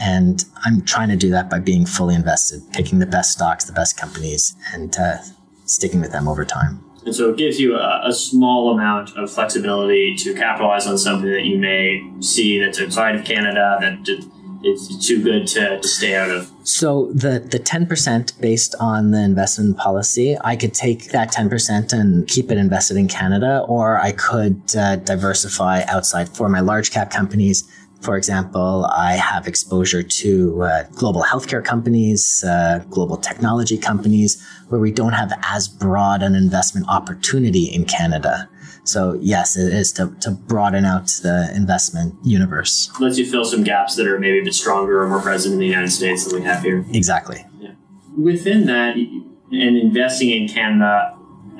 And 0.00 0.44
I'm 0.64 0.82
trying 0.82 1.10
to 1.10 1.16
do 1.16 1.30
that 1.30 1.50
by 1.50 1.58
being 1.58 1.84
fully 1.84 2.14
invested, 2.14 2.62
picking 2.72 2.98
the 2.98 3.06
best 3.06 3.32
stocks, 3.32 3.64
the 3.64 3.72
best 3.72 3.98
companies, 3.98 4.54
and 4.72 4.96
uh, 4.98 5.18
sticking 5.66 6.00
with 6.00 6.12
them 6.12 6.28
over 6.28 6.44
time. 6.44 6.82
And 7.04 7.14
so 7.14 7.30
it 7.30 7.36
gives 7.36 7.58
you 7.58 7.76
a, 7.76 8.02
a, 8.04 8.12
small 8.12 8.72
amount 8.72 9.16
of 9.16 9.30
flexibility 9.30 10.14
to 10.16 10.34
capitalize 10.34 10.86
on 10.86 10.96
something 10.98 11.30
that 11.30 11.44
you 11.44 11.58
may 11.58 12.00
see 12.20 12.60
that's 12.60 12.80
outside 12.80 13.16
of 13.16 13.24
Canada 13.24 13.78
that 13.80 14.24
it's 14.64 15.06
too 15.06 15.22
good 15.22 15.46
to, 15.48 15.80
to 15.80 15.88
stay 15.88 16.14
out 16.14 16.30
of. 16.30 16.50
So 16.64 17.10
the 17.12 17.40
the 17.40 17.58
ten 17.58 17.86
percent 17.86 18.32
based 18.40 18.74
on 18.78 19.10
the 19.10 19.22
investment 19.22 19.76
policy, 19.76 20.36
I 20.42 20.56
could 20.56 20.74
take 20.74 21.10
that 21.10 21.32
ten 21.32 21.48
percent 21.48 21.92
and 21.92 22.26
keep 22.28 22.50
it 22.50 22.58
invested 22.58 22.96
in 22.96 23.08
Canada, 23.08 23.64
or 23.68 23.98
I 23.98 24.12
could 24.12 24.60
uh, 24.76 24.96
diversify 24.96 25.82
outside 25.88 26.28
for 26.28 26.48
my 26.48 26.60
large 26.60 26.90
cap 26.92 27.10
companies. 27.10 27.68
For 28.02 28.16
example, 28.16 28.84
I 28.92 29.12
have 29.12 29.46
exposure 29.46 30.02
to 30.02 30.62
uh, 30.62 30.82
global 30.94 31.22
healthcare 31.22 31.64
companies, 31.64 32.42
uh, 32.44 32.84
global 32.90 33.16
technology 33.16 33.78
companies, 33.78 34.44
where 34.68 34.80
we 34.80 34.90
don't 34.90 35.12
have 35.12 35.32
as 35.44 35.68
broad 35.68 36.22
an 36.22 36.34
investment 36.34 36.88
opportunity 36.88 37.66
in 37.66 37.84
Canada. 37.84 38.48
So 38.84 39.16
yes, 39.20 39.56
it 39.56 39.72
is 39.72 39.92
to, 39.92 40.14
to 40.22 40.32
broaden 40.32 40.84
out 40.84 41.06
the 41.22 41.52
investment 41.54 42.14
universe. 42.24 42.90
Lets 42.98 43.18
you 43.18 43.24
fill 43.24 43.44
some 43.44 43.62
gaps 43.62 43.94
that 43.94 44.08
are 44.08 44.18
maybe 44.18 44.40
a 44.40 44.44
bit 44.44 44.54
stronger 44.54 45.02
or 45.02 45.08
more 45.08 45.20
present 45.20 45.54
in 45.54 45.60
the 45.60 45.66
United 45.66 45.92
States 45.92 46.24
than 46.24 46.40
we 46.40 46.44
have 46.44 46.64
here. 46.64 46.84
Exactly. 46.92 47.46
Yeah. 47.60 47.74
Within 48.18 48.66
that, 48.66 48.96
and 48.96 49.76
investing 49.76 50.30
in 50.30 50.48
Canada, 50.48 51.11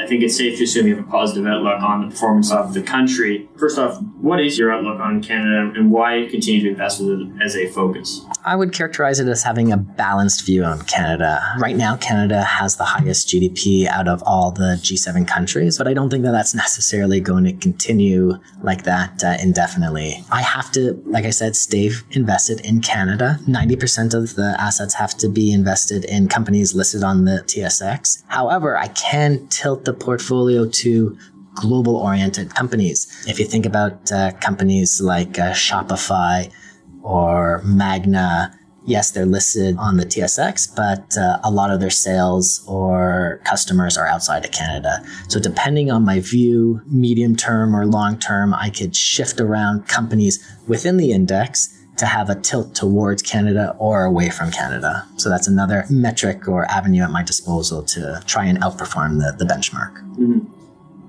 I 0.02 0.06
think 0.06 0.24
it's 0.24 0.36
safe 0.36 0.58
to 0.58 0.64
assume 0.64 0.88
you 0.88 0.96
have 0.96 1.06
a 1.06 1.08
positive 1.08 1.46
outlook 1.46 1.80
on 1.80 2.02
the 2.02 2.10
performance 2.10 2.50
of 2.50 2.74
the 2.74 2.82
country. 2.82 3.48
First 3.56 3.78
off, 3.78 4.02
what 4.20 4.40
is 4.40 4.58
your 4.58 4.72
outlook 4.72 4.98
on 4.98 5.22
Canada 5.22 5.72
and 5.78 5.92
why 5.92 6.26
continue 6.28 6.60
to 6.62 6.70
invest 6.70 7.00
with 7.00 7.20
it 7.20 7.28
as 7.40 7.54
a 7.54 7.68
focus? 7.68 8.20
I 8.44 8.56
would 8.56 8.72
characterize 8.72 9.20
it 9.20 9.28
as 9.28 9.44
having 9.44 9.70
a 9.70 9.76
balanced 9.76 10.44
view 10.44 10.64
on 10.64 10.82
Canada. 10.82 11.40
Right 11.60 11.76
now, 11.76 11.96
Canada 11.96 12.42
has 12.42 12.76
the 12.76 12.84
highest 12.84 13.28
GDP 13.28 13.86
out 13.86 14.08
of 14.08 14.24
all 14.24 14.50
the 14.50 14.76
G7 14.82 15.28
countries, 15.28 15.78
but 15.78 15.86
I 15.86 15.94
don't 15.94 16.10
think 16.10 16.24
that 16.24 16.32
that's 16.32 16.52
necessarily 16.52 17.20
going 17.20 17.44
to 17.44 17.52
continue 17.52 18.34
like 18.60 18.82
that 18.82 19.22
uh, 19.22 19.36
indefinitely. 19.40 20.24
I 20.32 20.42
have 20.42 20.72
to, 20.72 21.00
like 21.06 21.26
I 21.26 21.30
said, 21.30 21.54
stay 21.54 21.92
invested 22.10 22.60
in 22.66 22.80
Canada. 22.80 23.38
90% 23.46 24.14
of 24.14 24.34
the 24.34 24.56
assets 24.58 24.94
have 24.94 25.16
to 25.18 25.28
be 25.28 25.52
invested 25.52 26.04
in 26.06 26.26
companies 26.26 26.74
listed 26.74 27.04
on 27.04 27.24
the 27.24 27.44
TSX. 27.46 28.24
However, 28.26 28.76
I 28.76 28.88
can 28.88 29.46
tilt 29.46 29.84
the 29.84 29.91
portfolio 29.92 30.68
to 30.68 31.16
global 31.54 31.96
oriented 31.96 32.54
companies. 32.54 33.06
If 33.26 33.38
you 33.38 33.44
think 33.44 33.66
about 33.66 34.10
uh, 34.10 34.32
companies 34.40 35.00
like 35.00 35.38
uh, 35.38 35.52
Shopify, 35.52 36.50
or 37.02 37.60
Magna, 37.64 38.56
yes, 38.86 39.10
they're 39.10 39.26
listed 39.26 39.76
on 39.76 39.96
the 39.96 40.06
TSX, 40.06 40.74
but 40.74 41.16
uh, 41.16 41.38
a 41.44 41.50
lot 41.50 41.70
of 41.70 41.80
their 41.80 41.90
sales 41.90 42.64
or 42.66 43.40
customers 43.44 43.96
are 43.96 44.06
outside 44.06 44.44
of 44.44 44.52
Canada. 44.52 45.04
So, 45.28 45.40
depending 45.40 45.90
on 45.90 46.04
my 46.04 46.20
view, 46.20 46.80
medium 46.86 47.36
term 47.36 47.74
or 47.74 47.86
long 47.86 48.18
term, 48.18 48.54
I 48.54 48.70
could 48.70 48.96
shift 48.96 49.40
around 49.40 49.88
companies 49.88 50.44
within 50.66 50.96
the 50.96 51.12
index 51.12 51.78
to 51.96 52.06
have 52.06 52.30
a 52.30 52.34
tilt 52.34 52.74
towards 52.74 53.22
Canada 53.22 53.76
or 53.78 54.04
away 54.04 54.30
from 54.30 54.50
Canada. 54.50 55.06
So, 55.16 55.28
that's 55.28 55.46
another 55.46 55.84
metric 55.90 56.48
or 56.48 56.64
avenue 56.70 57.02
at 57.02 57.10
my 57.10 57.22
disposal 57.22 57.82
to 57.84 58.22
try 58.26 58.46
and 58.46 58.58
outperform 58.60 59.18
the, 59.18 59.36
the 59.36 59.44
benchmark. 59.44 59.94
Mm-hmm. 60.16 60.62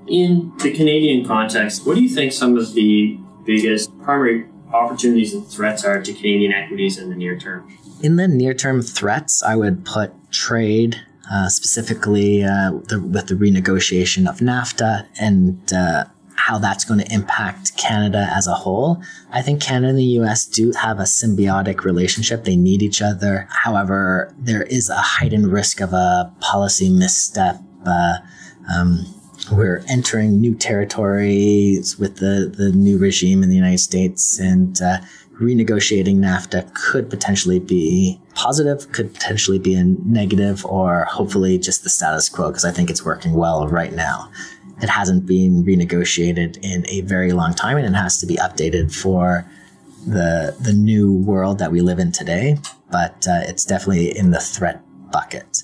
In 0.07 0.51
the 0.57 0.73
Canadian 0.73 1.25
context, 1.25 1.85
what 1.85 1.95
do 1.95 2.01
you 2.01 2.09
think 2.09 2.33
some 2.33 2.57
of 2.57 2.73
the 2.73 3.17
biggest 3.45 3.97
primary 4.01 4.45
opportunities 4.73 5.33
and 5.33 5.47
threats 5.47 5.85
are 5.85 6.01
to 6.01 6.13
Canadian 6.13 6.51
equities 6.51 6.97
in 6.97 7.09
the 7.09 7.15
near 7.15 7.37
term? 7.37 7.71
In 8.01 8.17
the 8.17 8.27
near 8.27 8.53
term 8.53 8.81
threats, 8.81 9.41
I 9.43 9.55
would 9.55 9.85
put 9.85 10.11
trade, 10.31 11.01
uh, 11.31 11.47
specifically 11.47 12.43
uh, 12.43 12.71
the, 12.89 12.99
with 12.99 13.27
the 13.27 13.35
renegotiation 13.35 14.27
of 14.27 14.39
NAFTA 14.39 15.07
and 15.19 15.71
uh, 15.71 16.05
how 16.43 16.57
that's 16.57 16.83
going 16.83 16.99
to 16.99 17.13
impact 17.13 17.77
Canada 17.77 18.27
as 18.35 18.47
a 18.47 18.53
whole. 18.53 19.01
I 19.31 19.41
think 19.41 19.61
Canada 19.61 19.87
and 19.91 19.97
the 19.97 20.19
US 20.19 20.45
do 20.45 20.73
have 20.73 20.99
a 20.99 21.03
symbiotic 21.03 21.85
relationship. 21.85 22.43
They 22.43 22.57
need 22.57 22.83
each 22.83 23.01
other. 23.01 23.47
However, 23.49 24.35
there 24.37 24.63
is 24.63 24.89
a 24.89 24.97
heightened 24.97 25.53
risk 25.53 25.79
of 25.79 25.93
a 25.93 26.33
policy 26.41 26.89
misstep. 26.89 27.61
Uh, 27.85 28.17
um, 28.75 29.05
we're 29.53 29.85
entering 29.87 30.41
new 30.41 30.53
territories 30.53 31.97
with 31.97 32.17
the, 32.17 32.53
the 32.53 32.73
new 32.73 32.97
regime 32.97 33.41
in 33.41 33.47
the 33.47 33.55
United 33.55 33.79
States 33.79 34.37
and 34.37 34.81
uh, 34.81 34.97
renegotiating 35.39 36.17
NAFTA 36.17 36.73
could 36.73 37.09
potentially 37.09 37.59
be 37.59 38.19
positive, 38.35 38.91
could 38.91 39.13
potentially 39.13 39.59
be 39.59 39.75
a 39.75 39.83
negative, 39.83 40.65
or 40.65 41.05
hopefully 41.05 41.57
just 41.57 41.83
the 41.83 41.89
status 41.89 42.27
quo 42.27 42.49
because 42.49 42.65
I 42.65 42.71
think 42.71 42.89
it's 42.89 43.05
working 43.05 43.33
well 43.33 43.65
right 43.67 43.93
now. 43.93 44.29
It 44.81 44.89
hasn't 44.89 45.25
been 45.25 45.63
renegotiated 45.63 46.57
in 46.61 46.85
a 46.87 47.01
very 47.01 47.31
long 47.31 47.53
time 47.53 47.77
and 47.77 47.85
it 47.85 47.97
has 47.97 48.17
to 48.19 48.25
be 48.25 48.35
updated 48.35 48.93
for 48.93 49.45
the 50.05 50.55
the 50.59 50.73
new 50.73 51.13
world 51.13 51.59
that 51.59 51.71
we 51.71 51.81
live 51.81 51.99
in 51.99 52.11
today, 52.11 52.57
but 52.91 53.25
uh, 53.27 53.41
it's 53.43 53.65
definitely 53.65 54.17
in 54.17 54.31
the 54.31 54.39
threat 54.39 54.81
bucket. 55.11 55.63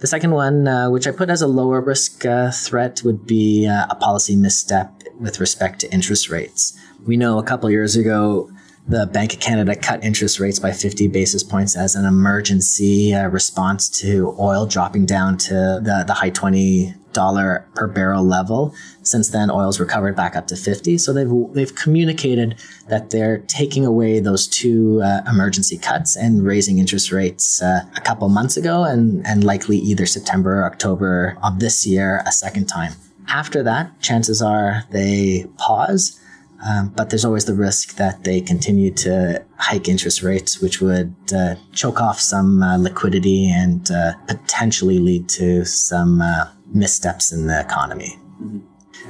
The 0.00 0.06
second 0.06 0.32
one, 0.32 0.66
uh, 0.66 0.88
which 0.90 1.06
I 1.06 1.10
put 1.10 1.28
as 1.28 1.42
a 1.42 1.46
lower 1.46 1.80
risk 1.80 2.24
uh, 2.24 2.50
threat, 2.50 3.02
would 3.04 3.26
be 3.26 3.66
uh, 3.66 3.86
a 3.90 3.94
policy 3.94 4.34
misstep 4.34 5.02
with 5.18 5.40
respect 5.40 5.80
to 5.80 5.92
interest 5.92 6.30
rates. 6.30 6.78
We 7.06 7.16
know 7.16 7.38
a 7.38 7.42
couple 7.42 7.70
years 7.70 7.96
ago, 7.96 8.50
the 8.88 9.06
Bank 9.06 9.34
of 9.34 9.40
Canada 9.40 9.76
cut 9.76 10.02
interest 10.02 10.40
rates 10.40 10.58
by 10.58 10.72
50 10.72 11.08
basis 11.08 11.42
points 11.42 11.76
as 11.76 11.94
an 11.94 12.06
emergency 12.06 13.14
uh, 13.14 13.28
response 13.28 13.88
to 14.00 14.34
oil 14.38 14.66
dropping 14.66 15.04
down 15.04 15.36
to 15.38 15.54
the, 15.82 16.04
the 16.06 16.14
high 16.14 16.30
20 16.30 16.94
dollar 17.12 17.66
per 17.74 17.86
barrel 17.86 18.24
level. 18.24 18.74
Since 19.02 19.30
then, 19.30 19.50
oil's 19.50 19.80
recovered 19.80 20.16
back 20.16 20.36
up 20.36 20.46
to 20.48 20.56
50. 20.56 20.98
So 20.98 21.12
they've 21.12 21.30
they've 21.52 21.74
communicated 21.74 22.56
that 22.88 23.10
they're 23.10 23.38
taking 23.38 23.86
away 23.86 24.20
those 24.20 24.46
two 24.46 25.00
uh, 25.02 25.22
emergency 25.28 25.78
cuts 25.78 26.16
and 26.16 26.44
raising 26.44 26.78
interest 26.78 27.12
rates 27.12 27.62
uh, 27.62 27.82
a 27.96 28.00
couple 28.00 28.28
months 28.28 28.56
ago, 28.56 28.84
and 28.84 29.26
and 29.26 29.44
likely 29.44 29.78
either 29.78 30.06
September 30.06 30.60
or 30.60 30.64
October 30.66 31.36
of 31.42 31.60
this 31.60 31.86
year 31.86 32.22
a 32.26 32.32
second 32.32 32.66
time. 32.66 32.92
After 33.28 33.62
that, 33.62 34.00
chances 34.00 34.42
are 34.42 34.84
they 34.90 35.46
pause. 35.56 36.20
Um, 36.66 36.92
but 36.94 37.08
there's 37.08 37.24
always 37.24 37.46
the 37.46 37.54
risk 37.54 37.96
that 37.96 38.24
they 38.24 38.40
continue 38.40 38.90
to 38.96 39.42
hike 39.56 39.88
interest 39.88 40.22
rates, 40.22 40.60
which 40.60 40.80
would 40.80 41.14
uh, 41.34 41.54
choke 41.72 42.00
off 42.00 42.20
some 42.20 42.62
uh, 42.62 42.76
liquidity 42.76 43.50
and 43.50 43.90
uh, 43.90 44.12
potentially 44.26 44.98
lead 44.98 45.28
to 45.30 45.64
some 45.64 46.20
uh, 46.20 46.48
missteps 46.72 47.32
in 47.32 47.46
the 47.46 47.60
economy. 47.60 48.18
Mm-hmm. 48.42 48.58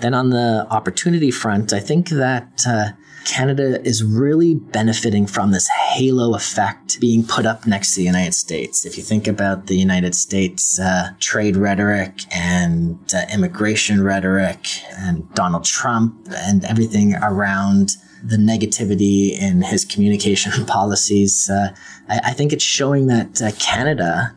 Then 0.00 0.14
on 0.14 0.30
the 0.30 0.66
opportunity 0.70 1.30
front, 1.30 1.72
I 1.72 1.80
think 1.80 2.10
that 2.10 2.64
uh, 2.66 2.90
Canada 3.24 3.80
is 3.82 4.02
really 4.02 4.54
benefiting 4.54 5.26
from 5.26 5.50
this 5.50 5.68
halo 5.68 6.34
effect 6.34 7.00
being 7.00 7.24
put 7.24 7.44
up 7.44 7.66
next 7.66 7.94
to 7.94 8.00
the 8.00 8.06
United 8.06 8.34
States. 8.34 8.86
If 8.86 8.96
you 8.96 9.02
think 9.02 9.26
about 9.26 9.66
the 9.66 9.76
United 9.76 10.14
States 10.14 10.80
uh, 10.80 11.10
trade 11.18 11.56
rhetoric 11.56 12.22
and 12.34 12.98
uh, 13.14 13.22
immigration 13.32 14.02
rhetoric 14.02 14.66
and 14.96 15.32
Donald 15.34 15.64
Trump 15.64 16.28
and 16.34 16.64
everything 16.64 17.14
around 17.16 17.96
the 18.22 18.36
negativity 18.36 19.38
in 19.38 19.62
his 19.62 19.84
communication 19.84 20.64
policies, 20.66 21.50
uh, 21.50 21.74
I, 22.08 22.20
I, 22.26 22.32
think 22.32 22.52
it's 22.52 22.64
showing 22.64 23.06
that 23.06 23.40
uh, 23.40 23.50
Canada, 23.58 24.34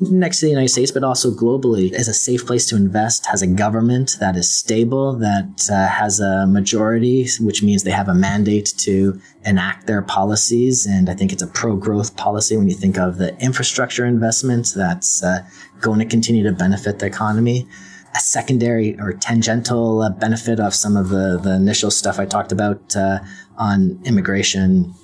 next 0.00 0.40
to 0.40 0.46
the 0.46 0.50
United 0.50 0.68
States, 0.68 0.90
but 0.90 1.04
also 1.04 1.30
globally, 1.30 1.92
is 1.92 2.08
a 2.08 2.14
safe 2.14 2.46
place 2.46 2.66
to 2.66 2.76
invest, 2.76 3.26
has 3.26 3.42
a 3.42 3.46
government 3.46 4.16
that 4.20 4.36
is 4.36 4.50
stable, 4.50 5.14
that 5.14 5.68
uh, 5.70 5.88
has 5.88 6.20
a 6.20 6.46
majority, 6.46 7.26
which 7.40 7.62
means 7.62 7.82
they 7.82 7.90
have 7.90 8.08
a 8.08 8.14
mandate 8.14 8.72
to 8.78 9.20
enact 9.44 9.86
their 9.86 10.02
policies. 10.02 10.86
And 10.86 11.08
I 11.08 11.14
think 11.14 11.32
it's 11.32 11.42
a 11.42 11.46
pro 11.46 11.76
growth 11.76 12.16
policy 12.16 12.56
when 12.56 12.68
you 12.68 12.74
think 12.74 12.98
of 12.98 13.18
the 13.18 13.36
infrastructure 13.38 14.04
investment 14.04 14.72
that's 14.74 15.22
uh, 15.22 15.40
going 15.80 15.98
to 15.98 16.06
continue 16.06 16.44
to 16.44 16.52
benefit 16.52 16.98
the 16.98 17.06
economy. 17.06 17.66
A 18.14 18.20
secondary 18.20 18.98
or 18.98 19.12
tangential 19.12 20.02
uh, 20.02 20.10
benefit 20.10 20.60
of 20.60 20.74
some 20.74 20.96
of 20.96 21.10
the, 21.10 21.38
the 21.38 21.54
initial 21.54 21.90
stuff 21.90 22.18
I 22.18 22.24
talked 22.24 22.52
about 22.52 22.96
uh, 22.96 23.18
on 23.56 24.00
immigration. 24.04 24.94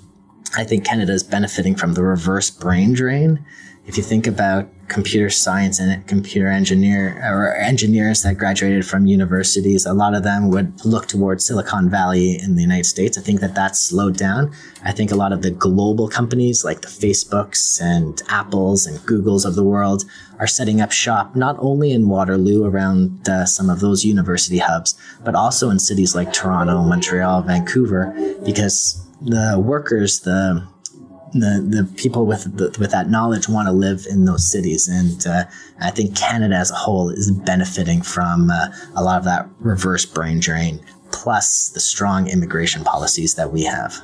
I 0.57 0.63
think 0.63 0.85
Canada 0.85 1.13
is 1.13 1.23
benefiting 1.23 1.75
from 1.75 1.93
the 1.93 2.03
reverse 2.03 2.49
brain 2.49 2.93
drain 2.93 3.45
if 3.87 3.97
you 3.97 4.03
think 4.03 4.25
about 4.25 4.67
computer 4.87 5.29
science 5.29 5.79
and 5.79 6.05
computer 6.07 6.47
engineer 6.47 7.19
or 7.23 7.55
engineers 7.55 8.23
that 8.23 8.37
graduated 8.37 8.85
from 8.85 9.05
universities, 9.05 9.85
a 9.85 9.93
lot 9.93 10.13
of 10.13 10.23
them 10.23 10.49
would 10.49 10.83
look 10.85 11.07
towards 11.07 11.45
Silicon 11.45 11.89
Valley 11.89 12.39
in 12.39 12.55
the 12.55 12.61
United 12.61 12.85
States. 12.85 13.17
I 13.17 13.21
think 13.21 13.41
that 13.41 13.55
that's 13.55 13.79
slowed 13.79 14.17
down. 14.17 14.51
I 14.83 14.91
think 14.91 15.11
a 15.11 15.15
lot 15.15 15.31
of 15.31 15.41
the 15.41 15.51
global 15.51 16.07
companies 16.07 16.63
like 16.63 16.81
the 16.81 16.87
Facebooks 16.87 17.81
and 17.81 18.21
Apples 18.29 18.85
and 18.85 18.97
Googles 18.99 19.45
of 19.45 19.55
the 19.55 19.63
world 19.63 20.03
are 20.39 20.47
setting 20.47 20.81
up 20.81 20.91
shop 20.91 21.35
not 21.35 21.55
only 21.59 21.91
in 21.91 22.09
Waterloo 22.09 22.65
around 22.65 23.27
uh, 23.29 23.45
some 23.45 23.69
of 23.69 23.79
those 23.79 24.03
university 24.03 24.59
hubs, 24.59 24.95
but 25.23 25.35
also 25.35 25.69
in 25.69 25.79
cities 25.79 26.15
like 26.15 26.33
Toronto, 26.33 26.81
Montreal, 26.83 27.43
Vancouver, 27.43 28.13
because 28.43 29.03
the 29.21 29.59
workers, 29.59 30.21
the 30.21 30.67
the, 31.35 31.61
the 31.61 31.89
people 31.97 32.25
with 32.25 32.57
the, 32.57 32.75
with 32.79 32.91
that 32.91 33.09
knowledge 33.09 33.49
want 33.49 33.67
to 33.67 33.73
live 33.73 34.05
in 34.09 34.23
those 34.23 34.49
cities, 34.49 34.87
and 34.87 35.27
uh, 35.27 35.43
I 35.81 35.91
think 35.91 36.15
Canada 36.15 36.55
as 36.55 36.71
a 36.71 36.75
whole 36.75 37.09
is 37.09 37.29
benefiting 37.29 38.01
from 38.01 38.49
uh, 38.49 38.67
a 38.95 39.03
lot 39.03 39.17
of 39.17 39.25
that 39.25 39.49
reverse 39.59 40.05
brain 40.05 40.39
drain, 40.39 40.79
plus 41.11 41.69
the 41.69 41.81
strong 41.81 42.27
immigration 42.27 42.85
policies 42.85 43.35
that 43.35 43.51
we 43.51 43.63
have. 43.63 44.01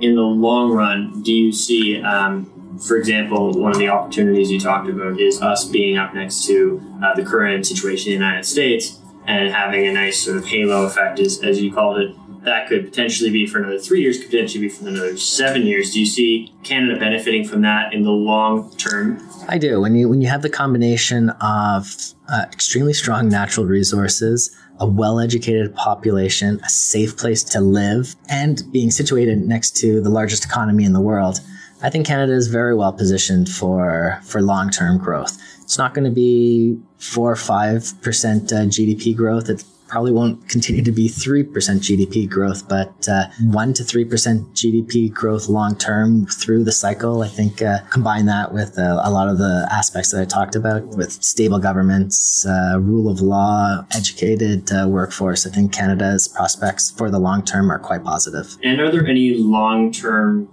In 0.00 0.16
the 0.16 0.22
long 0.22 0.72
run, 0.72 1.22
do 1.22 1.32
you 1.32 1.50
see, 1.50 2.02
um, 2.02 2.78
for 2.86 2.98
example, 2.98 3.58
one 3.58 3.72
of 3.72 3.78
the 3.78 3.88
opportunities 3.88 4.50
you 4.50 4.60
talked 4.60 4.90
about 4.90 5.18
is 5.18 5.40
us 5.40 5.64
being 5.64 5.96
up 5.96 6.14
next 6.14 6.44
to 6.46 6.82
uh, 7.02 7.14
the 7.14 7.24
current 7.24 7.66
situation 7.66 8.12
in 8.12 8.18
the 8.18 8.24
United 8.26 8.44
States 8.44 9.00
and 9.26 9.52
having 9.52 9.86
a 9.86 9.92
nice 9.92 10.22
sort 10.22 10.36
of 10.36 10.44
halo 10.44 10.84
effect, 10.84 11.18
as, 11.20 11.42
as 11.42 11.60
you 11.60 11.72
called 11.72 11.98
it, 11.98 12.14
that 12.46 12.68
could 12.68 12.84
potentially 12.84 13.28
be 13.28 13.44
for 13.44 13.58
another 13.58 13.78
three 13.78 14.00
years, 14.00 14.18
could 14.18 14.30
potentially 14.30 14.68
be 14.68 14.68
for 14.68 14.86
another 14.86 15.16
seven 15.16 15.66
years. 15.66 15.92
Do 15.92 15.98
you 15.98 16.06
see 16.06 16.54
Canada 16.62 16.98
benefiting 16.98 17.46
from 17.46 17.62
that 17.62 17.92
in 17.92 18.04
the 18.04 18.12
long 18.12 18.74
term? 18.76 19.20
I 19.48 19.58
do. 19.58 19.80
When 19.80 19.96
you 19.96 20.08
when 20.08 20.22
you 20.22 20.28
have 20.28 20.42
the 20.42 20.48
combination 20.48 21.30
of 21.40 21.92
uh, 22.28 22.46
extremely 22.52 22.92
strong 22.92 23.28
natural 23.28 23.66
resources, 23.66 24.56
a 24.78 24.86
well-educated 24.86 25.74
population, 25.74 26.60
a 26.64 26.68
safe 26.68 27.16
place 27.16 27.42
to 27.42 27.60
live, 27.60 28.14
and 28.28 28.62
being 28.70 28.92
situated 28.92 29.40
next 29.40 29.76
to 29.78 30.00
the 30.00 30.10
largest 30.10 30.44
economy 30.44 30.84
in 30.84 30.92
the 30.92 31.00
world, 31.00 31.40
I 31.82 31.90
think 31.90 32.06
Canada 32.06 32.32
is 32.32 32.46
very 32.46 32.76
well 32.76 32.92
positioned 32.92 33.48
for 33.48 34.20
for 34.24 34.40
long-term 34.40 34.98
growth. 34.98 35.36
It's 35.62 35.78
not 35.78 35.94
going 35.94 36.04
to 36.04 36.14
be 36.14 36.78
four 36.98 37.32
or 37.32 37.36
five 37.36 37.92
percent 38.02 38.52
uh, 38.52 38.66
GDP 38.66 39.16
growth. 39.16 39.50
It 39.50 39.64
probably 39.88 40.12
won't 40.12 40.48
continue 40.48 40.82
to 40.82 40.92
be 40.92 41.08
3% 41.08 41.46
GDP 41.52 42.28
growth, 42.28 42.68
but 42.68 43.08
uh, 43.08 43.26
1 43.40 43.74
to 43.74 43.82
3% 43.82 44.08
GDP 44.52 45.12
growth 45.12 45.48
long 45.48 45.76
term 45.76 46.26
through 46.26 46.64
the 46.64 46.72
cycle. 46.72 47.22
I 47.22 47.28
think 47.28 47.62
uh, 47.62 47.78
combine 47.90 48.26
that 48.26 48.52
with 48.52 48.78
uh, 48.78 49.00
a 49.02 49.10
lot 49.10 49.28
of 49.28 49.38
the 49.38 49.68
aspects 49.70 50.10
that 50.12 50.20
I 50.20 50.24
talked 50.24 50.54
about 50.54 50.84
with 50.96 51.12
stable 51.22 51.58
governments, 51.58 52.46
uh, 52.46 52.78
rule 52.80 53.10
of 53.10 53.20
law, 53.20 53.84
educated 53.92 54.70
uh, 54.72 54.86
workforce. 54.88 55.46
I 55.46 55.50
think 55.50 55.72
Canada's 55.72 56.28
prospects 56.28 56.90
for 56.90 57.10
the 57.10 57.18
long 57.18 57.44
term 57.44 57.70
are 57.70 57.78
quite 57.78 58.04
positive. 58.04 58.56
And 58.62 58.80
are 58.80 58.90
there 58.90 59.06
any 59.06 59.34
long 59.34 59.92
term 59.92 60.48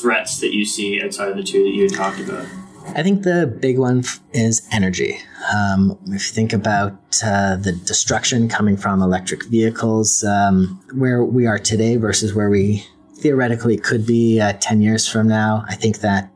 threats 0.00 0.40
that 0.40 0.54
you 0.54 0.64
see 0.64 1.02
outside 1.02 1.28
of 1.28 1.36
the 1.36 1.42
two 1.42 1.62
that 1.62 1.70
you 1.70 1.82
had 1.82 1.94
talked 1.94 2.20
about? 2.20 2.46
I 2.88 3.02
think 3.02 3.22
the 3.22 3.46
big 3.46 3.78
one 3.78 4.04
is 4.32 4.68
energy. 4.70 5.18
Um, 5.52 5.98
if 6.06 6.28
you 6.28 6.34
think 6.34 6.52
about 6.52 6.92
uh, 7.24 7.56
the 7.56 7.72
destruction 7.72 8.48
coming 8.48 8.76
from 8.76 9.02
electric 9.02 9.46
vehicles, 9.46 10.22
um, 10.22 10.80
where 10.94 11.24
we 11.24 11.46
are 11.46 11.58
today 11.58 11.96
versus 11.96 12.34
where 12.34 12.50
we 12.50 12.86
theoretically 13.16 13.76
could 13.78 14.06
be 14.06 14.40
uh, 14.40 14.52
10 14.60 14.80
years 14.82 15.08
from 15.08 15.26
now, 15.26 15.64
I 15.66 15.74
think 15.74 16.00
that 16.00 16.30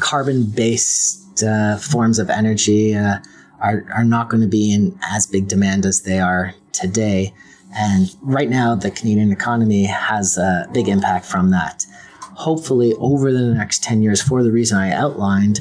carbon 0.00 0.46
based 0.46 1.44
uh, 1.44 1.76
forms 1.76 2.18
of 2.18 2.30
energy 2.30 2.94
uh, 2.94 3.18
are, 3.60 3.86
are 3.94 4.04
not 4.04 4.30
going 4.30 4.40
to 4.40 4.48
be 4.48 4.72
in 4.72 4.98
as 5.10 5.26
big 5.26 5.48
demand 5.48 5.86
as 5.86 6.02
they 6.02 6.18
are 6.18 6.54
today. 6.72 7.32
And 7.76 8.08
right 8.22 8.48
now, 8.48 8.74
the 8.74 8.90
Canadian 8.90 9.30
economy 9.30 9.84
has 9.84 10.38
a 10.38 10.66
big 10.72 10.88
impact 10.88 11.26
from 11.26 11.50
that. 11.50 11.86
Hopefully, 12.34 12.94
over 12.94 13.32
the 13.32 13.54
next 13.54 13.84
10 13.84 14.02
years, 14.02 14.20
for 14.20 14.42
the 14.42 14.50
reason 14.50 14.78
I 14.78 14.92
outlined, 14.92 15.60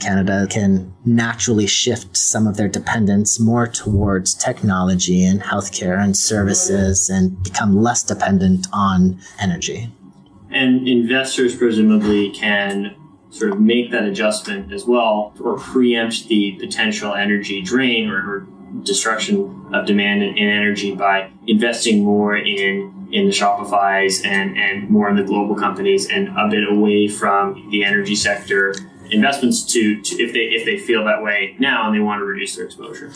Canada 0.00 0.46
can 0.50 0.94
naturally 1.04 1.66
shift 1.66 2.16
some 2.16 2.46
of 2.46 2.56
their 2.56 2.68
dependence 2.68 3.40
more 3.40 3.66
towards 3.66 4.34
technology 4.34 5.24
and 5.24 5.42
healthcare 5.42 6.02
and 6.02 6.16
services 6.16 7.08
and 7.08 7.42
become 7.42 7.80
less 7.82 8.02
dependent 8.02 8.66
on 8.72 9.18
energy. 9.40 9.92
And 10.50 10.86
investors 10.86 11.56
presumably 11.56 12.30
can 12.30 12.94
sort 13.30 13.50
of 13.52 13.60
make 13.60 13.90
that 13.90 14.04
adjustment 14.04 14.72
as 14.72 14.84
well 14.84 15.34
or 15.40 15.58
preempt 15.58 16.28
the 16.28 16.52
potential 16.52 17.14
energy 17.14 17.60
drain 17.60 18.08
or, 18.08 18.18
or 18.18 18.46
destruction 18.82 19.66
of 19.72 19.86
demand 19.86 20.22
in, 20.22 20.36
in 20.36 20.48
energy 20.48 20.94
by 20.94 21.30
investing 21.46 22.04
more 22.04 22.36
in 22.36 22.92
in 23.12 23.26
the 23.26 23.30
Shopify's 23.30 24.22
and, 24.24 24.58
and 24.58 24.90
more 24.90 25.08
in 25.08 25.16
the 25.16 25.22
global 25.22 25.54
companies 25.54 26.08
and 26.08 26.28
a 26.36 26.48
bit 26.48 26.68
away 26.68 27.06
from 27.06 27.68
the 27.70 27.84
energy 27.84 28.16
sector 28.16 28.74
investments 29.10 29.62
to, 29.72 30.00
to 30.02 30.22
if 30.22 30.32
they 30.32 30.40
if 30.40 30.64
they 30.64 30.78
feel 30.78 31.04
that 31.04 31.22
way 31.22 31.56
now 31.58 31.86
and 31.86 31.94
they 31.94 32.00
want 32.00 32.20
to 32.20 32.24
reduce 32.24 32.56
their 32.56 32.66
exposure. 32.66 33.12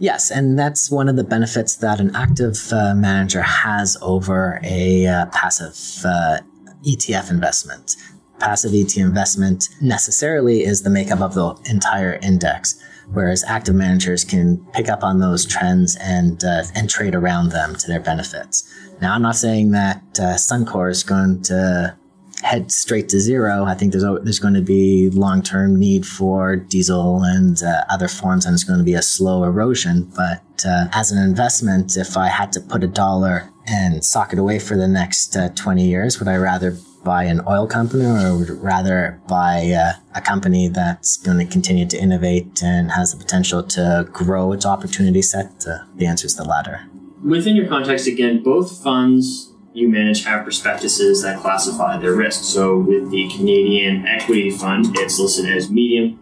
Yes, 0.00 0.30
and 0.30 0.58
that's 0.58 0.90
one 0.90 1.08
of 1.08 1.16
the 1.16 1.24
benefits 1.24 1.76
that 1.76 2.00
an 2.00 2.14
active 2.16 2.72
uh, 2.72 2.94
manager 2.94 3.42
has 3.42 3.96
over 4.02 4.60
a 4.64 5.06
uh, 5.06 5.26
passive 5.26 6.04
uh, 6.04 6.38
ETF 6.82 7.30
investment. 7.30 7.96
Passive 8.40 8.72
ETF 8.72 8.98
investment 8.98 9.68
necessarily 9.80 10.64
is 10.64 10.82
the 10.82 10.90
makeup 10.90 11.20
of 11.20 11.34
the 11.34 11.54
entire 11.70 12.18
index, 12.22 12.80
whereas 13.12 13.44
active 13.44 13.76
managers 13.76 14.24
can 14.24 14.58
pick 14.72 14.88
up 14.88 15.04
on 15.04 15.20
those 15.20 15.46
trends 15.46 15.96
and 16.00 16.42
uh, 16.42 16.64
and 16.74 16.90
trade 16.90 17.14
around 17.14 17.50
them 17.50 17.76
to 17.76 17.86
their 17.86 18.00
benefits. 18.00 18.68
Now, 19.00 19.14
I'm 19.14 19.22
not 19.22 19.36
saying 19.36 19.70
that 19.72 20.02
uh, 20.18 20.34
Suncor 20.34 20.90
is 20.90 21.04
going 21.04 21.42
to 21.42 21.96
head 22.44 22.70
straight 22.70 23.08
to 23.08 23.18
zero, 23.18 23.64
I 23.64 23.74
think 23.74 23.92
there's 23.92 24.04
there's 24.22 24.38
going 24.38 24.54
to 24.54 24.62
be 24.62 25.10
long 25.10 25.42
term 25.42 25.76
need 25.76 26.06
for 26.06 26.56
diesel 26.56 27.22
and 27.22 27.60
uh, 27.62 27.84
other 27.90 28.08
forms, 28.08 28.44
and 28.46 28.54
it's 28.54 28.64
going 28.64 28.78
to 28.78 28.84
be 28.84 28.94
a 28.94 29.02
slow 29.02 29.44
erosion. 29.44 30.12
But 30.14 30.42
uh, 30.64 30.86
as 30.92 31.10
an 31.10 31.22
investment, 31.22 31.96
if 31.96 32.16
I 32.16 32.28
had 32.28 32.52
to 32.52 32.60
put 32.60 32.84
a 32.84 32.86
dollar 32.86 33.50
and 33.66 34.04
sock 34.04 34.32
it 34.32 34.38
away 34.38 34.58
for 34.58 34.76
the 34.76 34.86
next 34.86 35.36
uh, 35.36 35.48
20 35.54 35.84
years, 35.84 36.18
would 36.18 36.28
I 36.28 36.36
rather 36.36 36.76
buy 37.02 37.24
an 37.24 37.40
oil 37.48 37.66
company 37.66 38.04
or 38.04 38.36
would 38.36 38.50
rather 38.50 39.20
buy 39.26 39.70
uh, 39.70 39.92
a 40.14 40.20
company 40.20 40.68
that's 40.68 41.16
going 41.18 41.38
to 41.38 41.44
continue 41.44 41.86
to 41.86 41.98
innovate 41.98 42.62
and 42.62 42.90
has 42.92 43.12
the 43.12 43.18
potential 43.18 43.62
to 43.62 44.06
grow 44.12 44.52
its 44.52 44.66
opportunity 44.66 45.22
set? 45.22 45.64
Uh, 45.66 45.78
the 45.96 46.06
answer 46.06 46.26
is 46.26 46.36
the 46.36 46.44
latter. 46.44 46.86
Within 47.22 47.56
your 47.56 47.68
context, 47.68 48.06
again, 48.06 48.42
both 48.42 48.82
funds 48.82 49.53
manage 49.82 50.24
have 50.24 50.44
prospectuses 50.44 51.22
that 51.22 51.40
classify 51.40 51.98
their 51.98 52.14
risk. 52.14 52.44
So 52.44 52.78
with 52.78 53.10
the 53.10 53.28
Canadian 53.36 54.06
Equity 54.06 54.50
Fund, 54.50 54.96
it's 54.98 55.18
listed 55.18 55.50
as 55.50 55.70
medium. 55.70 56.20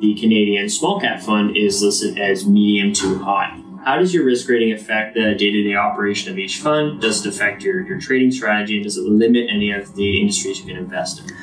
The 0.00 0.14
Canadian 0.14 0.68
Small 0.68 1.00
Cap 1.00 1.22
Fund 1.22 1.56
is 1.56 1.82
listed 1.82 2.18
as 2.18 2.46
medium 2.46 2.92
to 2.94 3.18
high. 3.18 3.60
How 3.84 3.98
does 3.98 4.14
your 4.14 4.24
risk 4.24 4.48
rating 4.48 4.72
affect 4.72 5.14
the 5.14 5.34
day 5.34 5.50
to 5.50 5.62
day 5.62 5.74
operation 5.74 6.32
of 6.32 6.38
each 6.38 6.58
fund? 6.58 7.02
Does 7.02 7.24
it 7.24 7.28
affect 7.28 7.62
your, 7.62 7.86
your 7.86 8.00
trading 8.00 8.32
strategy? 8.32 8.76
And 8.76 8.84
does 8.84 8.96
it 8.96 9.04
limit 9.04 9.50
any 9.50 9.70
of 9.72 9.94
the 9.94 10.18
industries 10.18 10.60
you 10.60 10.66
can 10.66 10.76
invest 10.76 11.20
in? 11.20 11.36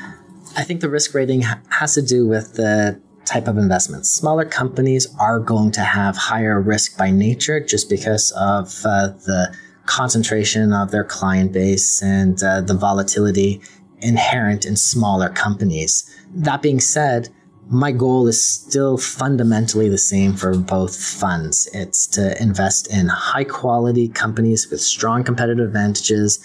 I 0.57 0.63
think 0.63 0.81
the 0.81 0.89
risk 0.89 1.13
rating 1.13 1.43
has 1.69 1.93
to 1.93 2.01
do 2.01 2.27
with 2.27 2.55
the 2.55 2.99
type 3.25 3.47
of 3.47 3.57
investments. 3.57 4.09
Smaller 4.09 4.45
companies 4.45 5.07
are 5.19 5.39
going 5.39 5.71
to 5.71 5.81
have 5.81 6.17
higher 6.17 6.59
risk 6.59 6.97
by 6.97 7.11
nature 7.11 7.59
just 7.59 7.89
because 7.89 8.31
of 8.31 8.73
uh, 8.85 9.09
the 9.25 9.55
concentration 9.91 10.71
of 10.71 10.89
their 10.91 11.03
client 11.03 11.51
base 11.51 12.01
and 12.01 12.41
uh, 12.43 12.61
the 12.61 12.73
volatility 12.73 13.61
inherent 13.99 14.65
in 14.65 14.77
smaller 14.77 15.27
companies. 15.27 16.09
That 16.33 16.61
being 16.61 16.79
said, 16.79 17.27
my 17.69 17.91
goal 17.91 18.25
is 18.27 18.41
still 18.41 18.97
fundamentally 18.97 19.89
the 19.89 19.97
same 19.97 20.33
for 20.33 20.57
both 20.57 20.95
funds. 20.95 21.69
It's 21.73 22.07
to 22.07 22.41
invest 22.41 22.87
in 22.91 23.07
high 23.07 23.43
quality 23.43 24.07
companies 24.07 24.69
with 24.71 24.79
strong 24.79 25.25
competitive 25.25 25.67
advantages, 25.67 26.39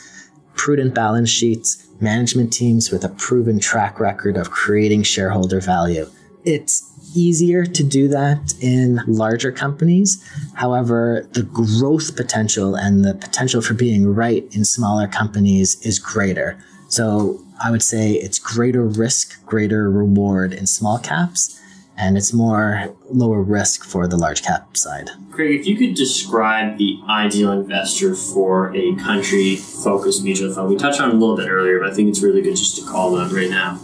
prudent 0.56 0.92
balance 0.92 1.30
sheets, 1.30 1.86
management 2.00 2.52
teams 2.52 2.90
with 2.90 3.04
a 3.04 3.10
proven 3.10 3.60
track 3.60 4.00
record 4.00 4.36
of 4.36 4.50
creating 4.50 5.04
shareholder 5.04 5.60
value. 5.60 6.10
It's 6.46 6.84
easier 7.12 7.66
to 7.66 7.82
do 7.82 8.06
that 8.08 8.54
in 8.60 9.00
larger 9.08 9.50
companies. 9.50 10.22
However, 10.54 11.28
the 11.32 11.42
growth 11.42 12.14
potential 12.14 12.76
and 12.76 13.04
the 13.04 13.14
potential 13.14 13.60
for 13.60 13.74
being 13.74 14.14
right 14.14 14.46
in 14.52 14.64
smaller 14.64 15.08
companies 15.08 15.80
is 15.84 15.98
greater. 15.98 16.56
So 16.88 17.42
I 17.62 17.72
would 17.72 17.82
say 17.82 18.12
it's 18.12 18.38
greater 18.38 18.84
risk, 18.84 19.44
greater 19.44 19.90
reward 19.90 20.52
in 20.52 20.68
small 20.68 21.00
caps, 21.00 21.60
and 21.96 22.16
it's 22.16 22.32
more 22.32 22.94
lower 23.10 23.42
risk 23.42 23.84
for 23.84 24.06
the 24.06 24.16
large 24.16 24.42
cap 24.42 24.76
side. 24.76 25.10
Craig, 25.32 25.58
if 25.58 25.66
you 25.66 25.76
could 25.76 25.94
describe 25.94 26.78
the 26.78 27.00
ideal 27.08 27.50
investor 27.50 28.14
for 28.14 28.72
a 28.76 28.94
country 28.96 29.56
focused 29.56 30.22
mutual 30.22 30.54
fund, 30.54 30.68
we 30.68 30.76
touched 30.76 31.00
on 31.00 31.10
it 31.10 31.14
a 31.14 31.16
little 31.16 31.36
bit 31.36 31.48
earlier, 31.48 31.80
but 31.80 31.90
I 31.90 31.94
think 31.94 32.08
it's 32.08 32.22
really 32.22 32.42
good 32.42 32.54
just 32.54 32.76
to 32.76 32.84
call 32.88 33.16
them 33.16 33.34
right 33.34 33.50
now. 33.50 33.80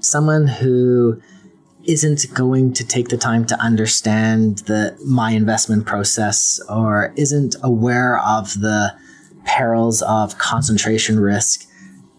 Someone 0.00 0.48
who 0.48 1.20
isn't 1.86 2.26
going 2.34 2.72
to 2.72 2.86
take 2.86 3.08
the 3.08 3.16
time 3.16 3.44
to 3.46 3.58
understand 3.60 4.58
the 4.58 4.96
my 5.04 5.30
investment 5.32 5.86
process 5.86 6.60
or 6.68 7.12
isn't 7.16 7.56
aware 7.62 8.18
of 8.20 8.60
the 8.60 8.94
perils 9.44 10.02
of 10.02 10.38
concentration 10.38 11.20
risk, 11.20 11.66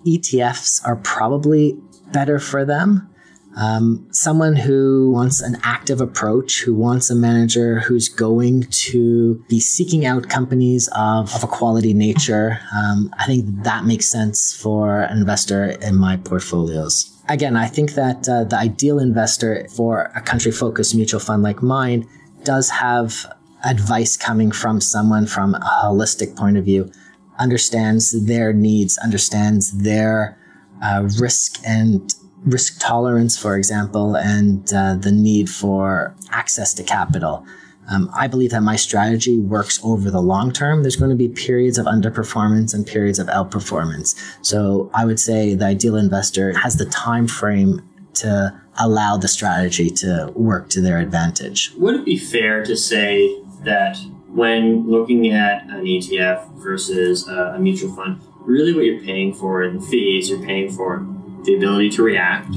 ETFs 0.05 0.85
are 0.85 0.95
probably 0.97 1.77
better 2.11 2.39
for 2.39 2.65
them. 2.65 3.09
Um, 3.55 4.07
someone 4.11 4.55
who 4.55 5.11
wants 5.11 5.41
an 5.41 5.57
active 5.63 6.01
approach, 6.01 6.61
who 6.61 6.73
wants 6.73 7.09
a 7.09 7.15
manager 7.15 7.79
who's 7.79 8.09
going 8.09 8.63
to 8.63 9.43
be 9.47 9.59
seeking 9.59 10.05
out 10.05 10.29
companies 10.29 10.89
of, 10.93 11.33
of 11.33 11.43
a 11.43 11.47
quality 11.47 11.93
nature, 11.93 12.59
um, 12.75 13.13
I 13.17 13.25
think 13.25 13.63
that 13.63 13.85
makes 13.85 14.07
sense 14.07 14.53
for 14.53 15.01
an 15.01 15.17
investor 15.17 15.65
in 15.81 15.95
my 15.95 16.17
portfolios. 16.17 17.11
again, 17.29 17.55
I 17.55 17.67
think 17.67 17.93
that 17.93 18.27
uh, 18.27 18.43
the 18.43 18.57
ideal 18.57 18.99
investor 18.99 19.67
for 19.75 20.11
a 20.15 20.21
country 20.21 20.51
focused 20.51 20.93
mutual 20.93 21.19
fund 21.19 21.41
like 21.41 21.61
mine 21.63 22.07
does 22.43 22.69
have 22.69 23.25
advice 23.63 24.15
coming 24.15 24.51
from 24.51 24.79
someone 24.79 25.25
from 25.25 25.55
a 25.55 25.79
holistic 25.83 26.35
point 26.35 26.57
of 26.57 26.65
view, 26.65 26.91
understands 27.39 28.25
their 28.25 28.53
needs, 28.53 28.97
understands 28.99 29.71
their 29.71 30.37
uh, 30.83 31.07
risk 31.19 31.59
and 31.65 32.13
risk 32.45 32.79
tolerance, 32.79 33.37
for 33.37 33.57
example, 33.57 34.15
and 34.15 34.71
uh, 34.73 34.95
the 34.95 35.11
need 35.11 35.49
for 35.49 36.15
access 36.31 36.73
to 36.75 36.83
capital. 36.83 37.45
Um, 37.87 38.09
I 38.13 38.27
believe 38.27 38.51
that 38.51 38.61
my 38.61 38.75
strategy 38.75 39.39
works 39.39 39.79
over 39.83 40.09
the 40.09 40.21
long 40.21 40.51
term. 40.51 40.81
There's 40.81 40.95
going 40.95 41.11
to 41.11 41.15
be 41.15 41.29
periods 41.29 41.77
of 41.77 41.85
underperformance 41.85 42.73
and 42.73 42.85
periods 42.85 43.19
of 43.19 43.27
outperformance. 43.27 44.15
So 44.43 44.89
I 44.93 45.05
would 45.05 45.19
say 45.19 45.53
the 45.53 45.65
ideal 45.65 45.95
investor 45.95 46.57
has 46.57 46.77
the 46.77 46.85
time 46.85 47.27
frame 47.27 47.87
to 48.15 48.59
allow 48.79 49.17
the 49.17 49.27
strategy 49.27 49.89
to 49.89 50.31
work 50.35 50.69
to 50.69 50.81
their 50.81 50.99
advantage. 50.99 51.73
Would 51.77 51.95
it 51.95 52.05
be 52.05 52.17
fair 52.17 52.63
to 52.65 52.75
say 52.75 53.39
that 53.63 53.97
when 54.29 54.89
looking 54.89 55.29
at 55.29 55.63
an 55.63 55.85
ETF 55.85 56.51
versus 56.55 57.27
a 57.27 57.57
mutual 57.59 57.95
fund, 57.95 58.21
really 58.41 58.73
what 58.73 58.85
you're 58.85 59.01
paying 59.01 59.33
for 59.33 59.63
in 59.63 59.79
fees, 59.81 60.29
you're 60.29 60.43
paying 60.43 60.71
for 60.71 61.07
the 61.45 61.55
ability 61.55 61.89
to 61.91 62.03
react, 62.03 62.53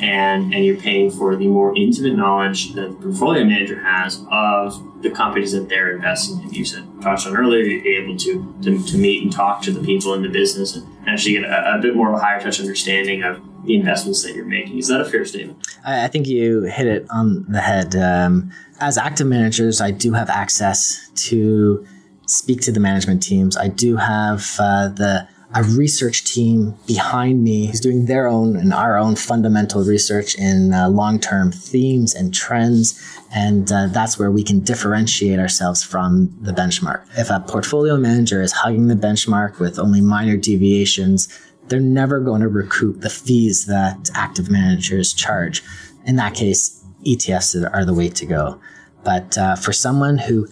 and 0.00 0.54
and 0.54 0.64
you're 0.64 0.76
paying 0.76 1.10
for 1.10 1.36
the 1.36 1.48
more 1.48 1.76
intimate 1.76 2.16
knowledge 2.16 2.74
that 2.74 2.88
the 2.88 3.06
portfolio 3.06 3.44
manager 3.44 3.80
has 3.80 4.24
of 4.30 5.02
the 5.02 5.10
companies 5.10 5.52
that 5.52 5.68
they're 5.68 5.94
investing 5.94 6.40
in. 6.42 6.52
You 6.52 6.64
said 6.64 6.84
touched 7.06 7.26
on 7.26 7.36
earlier, 7.36 7.62
you're 7.62 8.02
able 8.02 8.16
to, 8.18 8.54
to, 8.62 8.82
to 8.84 8.98
meet 8.98 9.22
and 9.22 9.32
talk 9.32 9.62
to 9.62 9.70
the 9.70 9.80
people 9.80 10.14
in 10.14 10.22
the 10.22 10.28
business 10.28 10.74
and 10.74 10.86
actually 11.06 11.32
get 11.32 11.44
a, 11.44 11.76
a, 11.76 11.78
bit 11.78 11.94
more 11.94 12.08
of 12.08 12.14
a 12.14 12.18
higher 12.18 12.40
touch 12.40 12.58
understanding 12.60 13.22
of 13.22 13.40
the 13.64 13.76
investments 13.76 14.22
that 14.24 14.34
you're 14.34 14.44
making. 14.44 14.78
Is 14.78 14.88
that 14.88 15.00
a 15.00 15.04
fair 15.04 15.24
statement? 15.24 15.64
I, 15.84 16.08
think 16.08 16.26
you 16.26 16.62
hit 16.62 16.86
it 16.86 17.06
on 17.10 17.44
the 17.48 17.60
head. 17.60 17.94
Um, 17.94 18.50
as 18.80 18.98
active 18.98 19.26
managers, 19.26 19.80
I 19.80 19.90
do 19.90 20.12
have 20.12 20.28
access 20.30 21.08
to 21.28 21.86
speak 22.26 22.60
to 22.62 22.72
the 22.72 22.80
management 22.80 23.22
teams. 23.22 23.56
I 23.56 23.68
do 23.68 23.96
have 23.96 24.56
uh, 24.58 24.88
the 24.88 25.28
a 25.56 25.62
research 25.62 26.24
team 26.24 26.74
behind 26.86 27.42
me 27.42 27.66
who's 27.66 27.80
doing 27.80 28.04
their 28.04 28.28
own 28.28 28.56
and 28.56 28.74
our 28.74 28.98
own 28.98 29.16
fundamental 29.16 29.82
research 29.82 30.34
in 30.34 30.74
uh, 30.74 30.86
long 30.86 31.18
term 31.18 31.50
themes 31.50 32.14
and 32.14 32.34
trends. 32.34 33.02
And 33.34 33.72
uh, 33.72 33.86
that's 33.86 34.18
where 34.18 34.30
we 34.30 34.42
can 34.42 34.60
differentiate 34.60 35.38
ourselves 35.38 35.82
from 35.82 36.36
the 36.42 36.52
benchmark. 36.52 37.06
If 37.16 37.30
a 37.30 37.40
portfolio 37.40 37.96
manager 37.96 38.42
is 38.42 38.52
hugging 38.52 38.88
the 38.88 38.94
benchmark 38.94 39.58
with 39.58 39.78
only 39.78 40.02
minor 40.02 40.36
deviations, 40.36 41.26
they're 41.68 41.80
never 41.80 42.20
going 42.20 42.42
to 42.42 42.48
recoup 42.48 43.00
the 43.00 43.10
fees 43.10 43.64
that 43.64 44.10
active 44.14 44.50
managers 44.50 45.14
charge. 45.14 45.62
In 46.04 46.16
that 46.16 46.34
case, 46.34 46.84
ETFs 47.04 47.68
are 47.72 47.84
the 47.86 47.94
way 47.94 48.10
to 48.10 48.26
go. 48.26 48.60
But 49.04 49.38
uh, 49.38 49.56
for 49.56 49.72
someone 49.72 50.18
who 50.18 50.48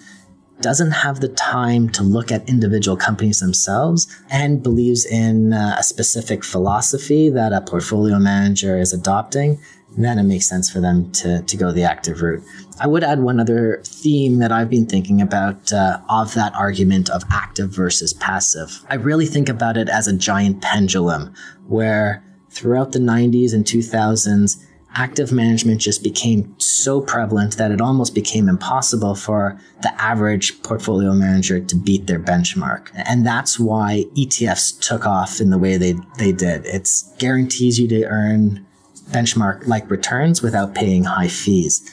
doesn't 0.64 0.92
have 0.92 1.20
the 1.20 1.29
time 1.29 1.90
to 1.90 2.03
look 2.03 2.33
at 2.33 2.48
individual 2.48 2.96
companies 2.96 3.40
themselves 3.40 4.09
and 4.31 4.62
believes 4.62 5.05
in 5.05 5.53
uh, 5.53 5.77
a 5.79 5.83
specific 5.83 6.42
philosophy 6.42 7.29
that 7.29 7.53
a 7.53 7.61
portfolio 7.61 8.18
manager 8.18 8.79
is 8.79 8.90
adopting, 8.90 9.61
then 9.98 10.18
it 10.18 10.22
makes 10.22 10.48
sense 10.48 10.70
for 10.70 10.81
them 10.81 11.12
to, 11.12 11.42
to 11.42 11.57
go 11.59 11.70
the 11.70 11.83
active 11.83 12.22
route. 12.22 12.42
I 12.81 12.87
would 12.87 13.05
add 13.05 13.20
one 13.20 13.40
other 13.40 13.83
theme 13.85 14.38
that 14.38 14.53
I've 14.53 14.70
been 14.70 14.87
thinking 14.87 15.20
about 15.20 15.70
uh, 15.70 16.00
of 16.09 16.33
that 16.33 16.55
argument 16.55 17.11
of 17.11 17.22
active 17.31 17.68
versus 17.68 18.14
passive. 18.14 18.87
I 18.88 18.94
really 18.94 19.27
think 19.27 19.50
about 19.50 19.77
it 19.77 19.90
as 19.90 20.09
a 20.09 20.16
giant 20.16 20.62
pendulum 20.62 21.35
where 21.68 22.24
throughout 22.48 22.92
the 22.92 23.00
90s 23.00 23.53
and 23.53 23.66
2000s, 23.66 24.64
active 24.94 25.33
management 25.33 25.80
just 25.80 26.02
became 26.02 26.54
so 26.59 27.00
prevalent 27.00 27.57
that 27.57 27.70
it 27.70 27.80
almost 27.80 28.14
became 28.14 28.48
impossible 28.48 29.14
for 29.14 29.59
the 29.83 29.92
average 30.00 30.62
portfolio 30.62 31.12
manager 31.12 31.61
to 31.61 31.76
beat 31.76 32.07
their 32.07 32.20
benchmark. 32.20 32.90
And 32.94 33.26
that's 33.26 33.59
why 33.59 34.04
ETFs 34.16 34.78
took 34.80 35.07
off 35.07 35.40
in 35.40 35.50
the 35.50 35.59
way 35.59 35.76
they, 35.76 35.94
they 36.18 36.33
did. 36.33 36.64
It 36.66 36.88
guarantees 37.18 37.78
you 37.78 37.88
to 37.88 38.04
earn 38.04 38.64
benchmark 39.11 39.66
like 39.66 39.90
returns 39.90 40.42
without 40.42 40.74
paying 40.74 41.04
high 41.04 41.28
fees. 41.28 41.88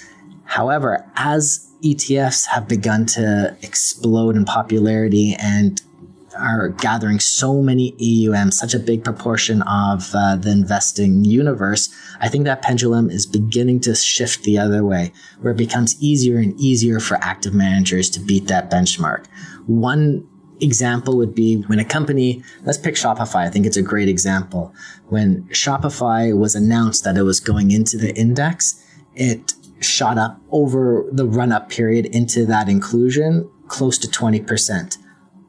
However, 0.46 1.06
as 1.16 1.68
ETFs 1.84 2.48
have 2.48 2.68
begun 2.68 3.06
to 3.08 3.56
explode 3.62 4.36
in 4.36 4.46
popularity 4.46 5.36
and 5.40 5.82
are 6.38 6.70
gathering 6.70 7.20
so 7.20 7.62
many 7.62 7.96
AUM, 8.02 8.52
such 8.52 8.74
a 8.74 8.80
big 8.80 9.04
proportion 9.04 9.62
of 9.64 10.14
uh, 10.14 10.36
the 10.36 10.52
investing 10.52 11.24
universe, 11.26 11.94
I 12.20 12.30
think 12.30 12.46
that 12.46 12.62
pendulum 12.62 13.10
is 13.10 13.26
beginning 13.26 13.80
to 13.82 13.96
shift 13.96 14.44
the 14.44 14.58
other 14.58 14.84
way, 14.84 15.12
where 15.40 15.54
it 15.54 15.58
becomes 15.58 15.96
easier 16.02 16.38
and 16.38 16.60
easier 16.60 17.00
for 17.00 17.16
active 17.22 17.54
managers 17.54 18.10
to 18.12 18.20
beat 18.20 18.48
that 18.48 18.70
benchmark. 18.70 19.26
One 19.68 20.28
example 20.60 21.18
would 21.18 21.34
be 21.34 21.62
when 21.64 21.80
a 21.80 21.86
company, 21.86 22.44
let's 22.64 22.78
pick 22.78 22.96
Shopify. 22.96 23.48
I 23.48 23.50
think 23.50 23.66
it's 23.66 23.78
a 23.78 23.82
great 23.82 24.08
example. 24.08 24.74
When 25.10 25.44
Shopify 25.50 26.38
was 26.38 26.56
announced 26.56 27.04
that 27.04 27.18
it 27.18 27.24
was 27.24 27.40
going 27.40 27.72
into 27.72 27.98
the 27.98 28.16
index, 28.16 28.84
it 29.16 29.54
shot 29.80 30.18
up 30.18 30.40
over 30.52 31.08
the 31.12 31.26
run 31.26 31.52
up 31.52 31.70
period 31.70 32.06
into 32.06 32.46
that 32.46 32.70
inclusion 32.70 33.50
close 33.68 33.98
to 33.98 34.08
20% 34.08 34.98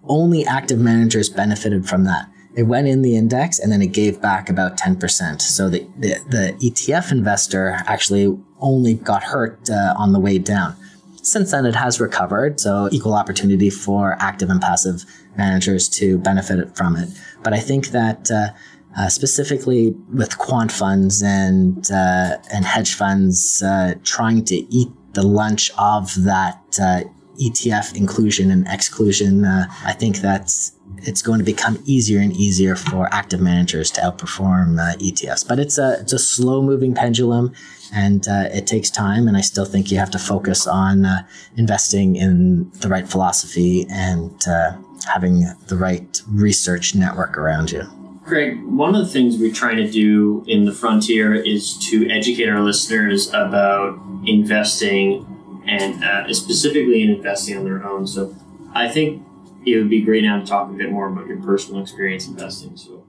only 0.05 0.45
active 0.45 0.79
managers 0.79 1.29
benefited 1.29 1.89
from 1.89 2.05
that. 2.05 2.29
It 2.55 2.65
went 2.65 2.87
in 2.87 3.03
the 3.03 3.17
index 3.17 3.59
and 3.59 3.73
then 3.73 3.81
it 3.81 3.93
gave 3.93 4.21
back 4.21 4.51
about 4.51 4.77
10%. 4.77 5.41
So 5.41 5.69
the, 5.69 5.89
the, 5.99 6.21
the 6.29 6.71
ETF 6.71 7.11
investor 7.11 7.79
actually 7.87 8.39
only 8.61 8.95
got 8.95 9.23
hurt 9.23 9.71
uh, 9.71 9.95
on 9.97 10.13
the 10.13 10.21
way 10.21 10.39
down. 10.39 10.77
Since 11.23 11.53
then, 11.53 11.67
it 11.67 11.77
has 11.77 12.01
recovered. 12.01 12.61
So 12.61 12.89
equal 12.93 13.15
opportunity 13.15 13.71
for 13.71 14.17
active 14.19 14.51
and 14.51 14.61
passive 14.61 15.05
managers 15.37 15.89
to 15.91 16.19
benefit 16.19 16.77
from 16.77 16.97
it. 16.97 17.09
But 17.43 17.55
I 17.55 17.61
think 17.61 17.89
that, 17.89 18.31
uh, 18.31 18.49
uh, 18.97 19.09
specifically 19.09 19.95
with 20.13 20.37
quant 20.37 20.71
funds 20.71 21.23
and 21.23 21.91
uh, 21.91 22.37
and 22.53 22.65
hedge 22.67 22.95
funds 22.95 23.63
uh, 23.65 23.95
trying 24.05 24.45
to 24.45 24.55
eat 24.55 24.89
the 25.15 25.23
lunch 25.23 25.71
of 25.79 26.13
that 26.25 26.61
uh, 26.81 27.03
ETF 27.41 27.97
inclusion 27.97 28.51
and 28.51 28.67
exclusion, 28.69 29.45
uh, 29.45 29.67
I 29.85 29.93
think 29.93 30.19
that's 30.19 30.73
it's 30.99 31.23
going 31.23 31.39
to 31.39 31.45
become 31.45 31.83
easier 31.85 32.21
and 32.21 32.33
easier 32.37 32.77
for 32.77 33.09
active 33.13 33.41
managers 33.41 33.91
to 33.93 34.01
outperform 34.01 34.79
uh, 34.79 34.97
ETFs. 34.99 35.47
But 35.47 35.59
it's 35.59 35.79
a 35.79 35.99
it's 36.01 36.13
a 36.13 36.19
slow 36.19 36.63
moving 36.63 36.95
pendulum, 36.95 37.53
and 37.93 38.27
uh, 38.29 38.49
it 38.53 38.67
takes 38.67 38.91
time. 38.91 39.29
And 39.29 39.37
I 39.37 39.41
still 39.41 39.65
think 39.65 39.91
you 39.91 39.99
have 39.99 40.11
to 40.11 40.19
focus 40.19 40.67
on 40.67 41.05
uh, 41.05 41.27
investing 41.57 42.17
in 42.17 42.71
the 42.81 42.89
right 42.89 43.09
philosophy 43.09 43.87
and 43.91 44.37
uh, 44.47 44.77
having 45.07 45.47
the 45.67 45.77
right 45.77 46.21
research 46.29 46.95
network 46.95 47.37
around 47.39 47.73
you. 47.73 47.83
Craig, 48.25 48.63
one 48.65 48.95
of 48.95 49.05
the 49.05 49.13
things 49.13 49.37
we're 49.37 49.53
trying 49.53 49.79
to 49.79 49.91
do 49.91 50.45
in 50.47 50.65
the 50.65 50.73
frontier 50.73 51.35
is 51.35 51.77
to 51.91 52.09
educate 52.09 52.49
our 52.49 52.61
listeners 52.61 53.29
about 53.31 53.99
investing 54.25 55.27
and 55.67 56.03
uh, 56.05 56.33
specifically 56.33 57.03
in 57.03 57.11
investing 57.11 57.57
on 57.57 57.65
their 57.65 57.85
own. 57.85 58.07
So 58.07 58.35
I 58.75 58.89
think 58.89 59.23
it 59.65 59.77
would 59.77 59.91
be 59.91 60.01
great 60.01 60.25
now 60.25 60.41
to 60.41 60.47
talk 60.47 60.71
a 60.71 60.73
bit 60.73 60.91
more 60.91 61.09
about 61.09 61.27
your 61.27 61.39
personal 61.39 61.81
experience 61.81 62.27
investing. 62.27 62.77
So, 62.77 63.05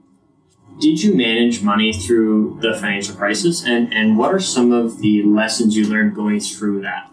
did 0.80 1.02
you 1.02 1.14
manage 1.14 1.62
money 1.62 1.92
through 1.92 2.58
the 2.60 2.74
financial 2.74 3.14
crisis, 3.14 3.64
and 3.64 3.92
and 3.92 4.18
what 4.18 4.34
are 4.34 4.40
some 4.40 4.72
of 4.72 4.98
the 4.98 5.22
lessons 5.22 5.76
you 5.76 5.86
learned 5.88 6.14
going 6.14 6.40
through 6.40 6.82
that? 6.82 7.10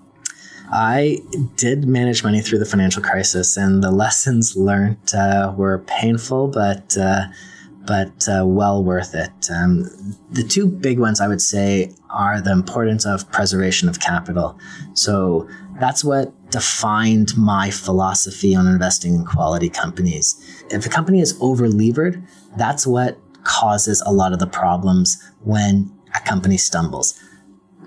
I 0.71 1.19
did 1.57 1.85
manage 1.85 2.23
money 2.23 2.41
through 2.41 2.59
the 2.59 2.65
financial 2.65 3.03
crisis, 3.03 3.57
and 3.57 3.83
the 3.83 3.91
lessons 3.91 4.55
learned 4.55 5.13
uh, 5.13 5.53
were 5.55 5.79
painful, 5.79 6.47
but 6.47 6.97
uh, 6.97 7.25
but 7.85 8.27
uh, 8.27 8.45
well 8.45 8.83
worth 8.83 9.15
it. 9.15 9.31
Um, 9.49 9.83
the 10.31 10.43
two 10.43 10.67
big 10.67 10.99
ones 10.99 11.19
I 11.19 11.27
would 11.27 11.41
say 11.41 11.91
are 12.09 12.41
the 12.41 12.51
importance 12.51 13.05
of 13.05 13.31
preservation 13.31 13.89
of 13.89 13.99
capital. 13.99 14.59
So 14.93 15.49
that's 15.79 16.03
what 16.03 16.33
defined 16.51 17.35
my 17.37 17.71
philosophy 17.71 18.55
on 18.55 18.67
investing 18.67 19.15
in 19.15 19.25
quality 19.25 19.69
companies. 19.69 20.35
If 20.69 20.85
a 20.85 20.89
company 20.89 21.21
is 21.21 21.37
over 21.41 21.67
levered, 21.67 22.23
that's 22.57 22.85
what 22.85 23.17
causes 23.43 24.01
a 24.05 24.13
lot 24.13 24.33
of 24.33 24.39
the 24.39 24.47
problems 24.47 25.21
when 25.43 25.91
a 26.13 26.19
company 26.19 26.57
stumbles. 26.57 27.19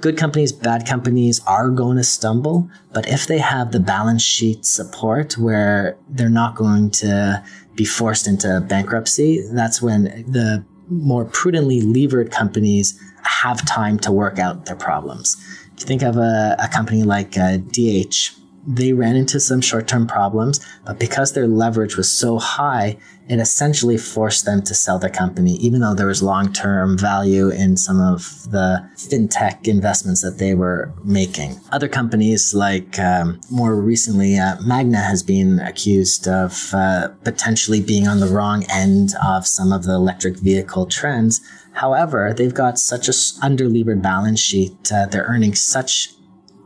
Good 0.00 0.18
companies, 0.18 0.52
bad 0.52 0.86
companies 0.86 1.40
are 1.46 1.70
going 1.70 1.96
to 1.96 2.04
stumble, 2.04 2.68
but 2.92 3.08
if 3.08 3.26
they 3.26 3.38
have 3.38 3.72
the 3.72 3.80
balance 3.80 4.22
sheet 4.22 4.66
support 4.66 5.38
where 5.38 5.96
they're 6.08 6.28
not 6.28 6.56
going 6.56 6.90
to 6.90 7.42
be 7.74 7.84
forced 7.84 8.26
into 8.26 8.64
bankruptcy, 8.68 9.46
that's 9.52 9.82
when 9.82 10.04
the 10.28 10.64
more 10.88 11.24
prudently 11.24 11.80
levered 11.80 12.30
companies 12.30 13.00
have 13.22 13.64
time 13.66 13.98
to 13.98 14.12
work 14.12 14.38
out 14.38 14.66
their 14.66 14.76
problems. 14.76 15.36
If 15.74 15.80
you 15.80 15.86
think 15.86 16.02
of 16.02 16.16
a, 16.16 16.56
a 16.58 16.68
company 16.68 17.02
like 17.02 17.36
uh, 17.36 17.56
DH, 17.56 18.30
they 18.66 18.92
ran 18.92 19.16
into 19.16 19.40
some 19.40 19.60
short 19.60 19.86
term 19.88 20.06
problems, 20.06 20.60
but 20.86 20.98
because 20.98 21.32
their 21.32 21.46
leverage 21.46 21.96
was 21.96 22.10
so 22.10 22.38
high, 22.38 22.96
it 23.28 23.38
essentially 23.38 23.96
forced 23.96 24.44
them 24.44 24.62
to 24.62 24.74
sell 24.74 24.98
their 24.98 25.10
company, 25.10 25.54
even 25.56 25.80
though 25.80 25.94
there 25.94 26.06
was 26.06 26.22
long 26.22 26.52
term 26.52 26.98
value 26.98 27.48
in 27.48 27.76
some 27.76 28.00
of 28.00 28.50
the 28.50 28.86
fintech 28.96 29.66
investments 29.66 30.22
that 30.22 30.38
they 30.38 30.54
were 30.54 30.92
making. 31.04 31.58
Other 31.72 31.88
companies, 31.88 32.54
like 32.54 32.98
um, 32.98 33.40
more 33.50 33.74
recently, 33.76 34.38
uh, 34.38 34.56
Magna 34.60 34.98
has 34.98 35.22
been 35.22 35.58
accused 35.60 36.28
of 36.28 36.74
uh, 36.74 37.08
potentially 37.24 37.80
being 37.80 38.06
on 38.06 38.20
the 38.20 38.28
wrong 38.28 38.64
end 38.70 39.14
of 39.24 39.46
some 39.46 39.72
of 39.72 39.84
the 39.84 39.94
electric 39.94 40.36
vehicle 40.36 40.86
trends. 40.86 41.40
However, 41.72 42.32
they've 42.34 42.54
got 42.54 42.78
such 42.78 43.08
a 43.08 43.12
underlevered 43.12 44.02
balance 44.02 44.40
sheet. 44.40 44.92
Uh, 44.92 45.06
they're 45.06 45.24
earning 45.24 45.54
such 45.54 46.14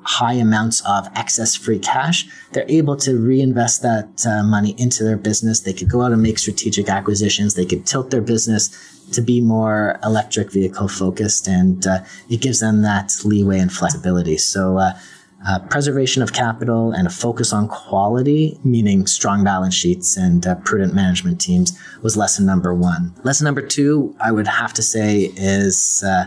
high 0.08 0.32
amounts 0.32 0.80
of 0.86 1.06
excess 1.14 1.54
free 1.54 1.78
cash, 1.78 2.26
they're 2.52 2.64
able 2.68 2.96
to 2.96 3.18
reinvest 3.18 3.82
that 3.82 4.08
uh, 4.26 4.42
money 4.42 4.74
into 4.78 5.04
their 5.04 5.18
business. 5.18 5.60
They 5.60 5.74
could 5.74 5.90
go 5.90 6.00
out 6.00 6.12
and 6.12 6.22
make 6.22 6.38
strategic 6.38 6.88
acquisitions. 6.88 7.54
They 7.54 7.66
could 7.66 7.84
tilt 7.84 8.10
their 8.10 8.22
business 8.22 8.70
to 9.12 9.20
be 9.20 9.42
more 9.42 10.00
electric 10.02 10.50
vehicle 10.50 10.88
focused, 10.88 11.46
and 11.46 11.86
uh, 11.86 11.98
it 12.30 12.40
gives 12.40 12.60
them 12.60 12.80
that 12.82 13.12
leeway 13.22 13.58
and 13.58 13.70
flexibility. 13.70 14.38
So, 14.38 14.78
uh, 14.78 14.98
uh 15.46 15.60
preservation 15.70 16.22
of 16.22 16.32
capital 16.32 16.90
and 16.90 17.06
a 17.06 17.10
focus 17.10 17.52
on 17.52 17.68
quality, 17.68 18.58
meaning 18.64 19.06
strong 19.06 19.44
balance 19.44 19.74
sheets 19.74 20.16
and 20.16 20.46
uh, 20.46 20.54
prudent 20.56 20.94
management 20.94 21.38
teams, 21.38 21.78
was 22.02 22.16
lesson 22.16 22.46
number 22.46 22.72
one. 22.72 23.14
Lesson 23.24 23.44
number 23.44 23.62
two, 23.62 24.16
I 24.20 24.32
would 24.32 24.46
have 24.46 24.72
to 24.72 24.82
say, 24.82 25.32
is 25.36 26.02
uh, 26.04 26.24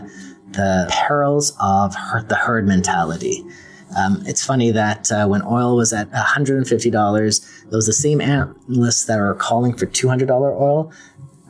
the 0.52 0.86
perils 0.88 1.52
of 1.60 1.94
the 2.28 2.36
herd 2.36 2.66
mentality. 2.66 3.44
Um, 3.96 4.22
it's 4.26 4.44
funny 4.44 4.70
that 4.70 5.10
uh, 5.12 5.26
when 5.26 5.42
oil 5.42 5.76
was 5.76 5.92
at 5.92 6.10
$150, 6.10 7.70
those 7.70 7.86
the 7.86 7.92
same 7.92 8.20
analysts 8.20 9.04
that 9.06 9.18
are 9.18 9.34
calling 9.34 9.76
for 9.76 9.86
$200 9.86 10.30
oil 10.30 10.92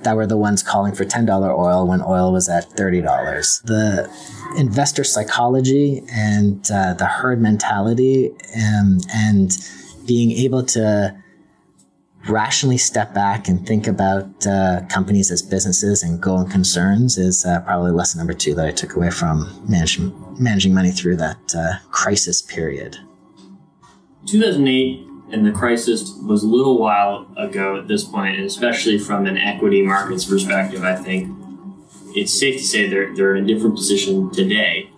that 0.03 0.17
were 0.17 0.27
the 0.27 0.37
ones 0.37 0.63
calling 0.63 0.95
for 0.95 1.05
$10 1.05 1.59
oil 1.59 1.87
when 1.87 2.03
oil 2.03 2.33
was 2.33 2.49
at 2.49 2.69
$30. 2.71 3.63
The 3.65 4.11
investor 4.59 5.05
psychology 5.05 6.03
and 6.13 6.69
uh, 6.71 6.95
the 6.95 7.07
herd 7.07 7.41
mentality 7.41 8.31
um, 8.57 8.99
and 9.15 9.53
being 10.07 10.33
able 10.33 10.65
to 10.65 11.22
rationally 12.29 12.79
step 12.79 13.13
back 13.15 13.49
and 13.49 13.67
think 13.67 13.87
about 13.87 14.47
uh, 14.47 14.81
companies 14.89 15.31
as 15.31 15.43
businesses 15.43 16.03
and 16.03 16.21
going 16.21 16.49
concerns 16.49 17.19
is 17.19 17.45
uh, 17.45 17.61
probably 17.61 17.91
lesson 17.91 18.19
number 18.19 18.33
two 18.33 18.55
that 18.55 18.67
I 18.67 18.71
took 18.71 18.95
away 18.95 19.11
from 19.11 19.65
managing, 19.69 20.15
managing 20.39 20.75
money 20.75 20.91
through 20.91 21.17
that 21.17 21.55
uh, 21.57 21.79
crisis 21.91 22.41
period. 22.41 22.99
2008 24.27 25.09
and 25.33 25.47
the 25.47 25.51
crisis 25.51 26.13
was 26.23 26.43
a 26.43 26.47
little 26.47 26.79
while 26.79 27.27
ago 27.37 27.77
at 27.77 27.89
this 27.89 28.05
point, 28.05 28.37
and 28.37 28.45
especially 28.45 28.99
from 28.99 29.27
an 29.27 29.39
equity 29.39 29.83
markets 29.83 30.25
perspective, 30.27 30.85
I 30.85 30.95
think 30.95 31.35
it's 32.15 32.39
safe 32.39 32.61
to 32.61 32.67
say 32.67 32.89
they're, 32.89 33.15
they're 33.17 33.35
in 33.35 33.45
a 33.45 33.47
different 33.47 33.75
position 33.75 34.31
today. 34.31 34.91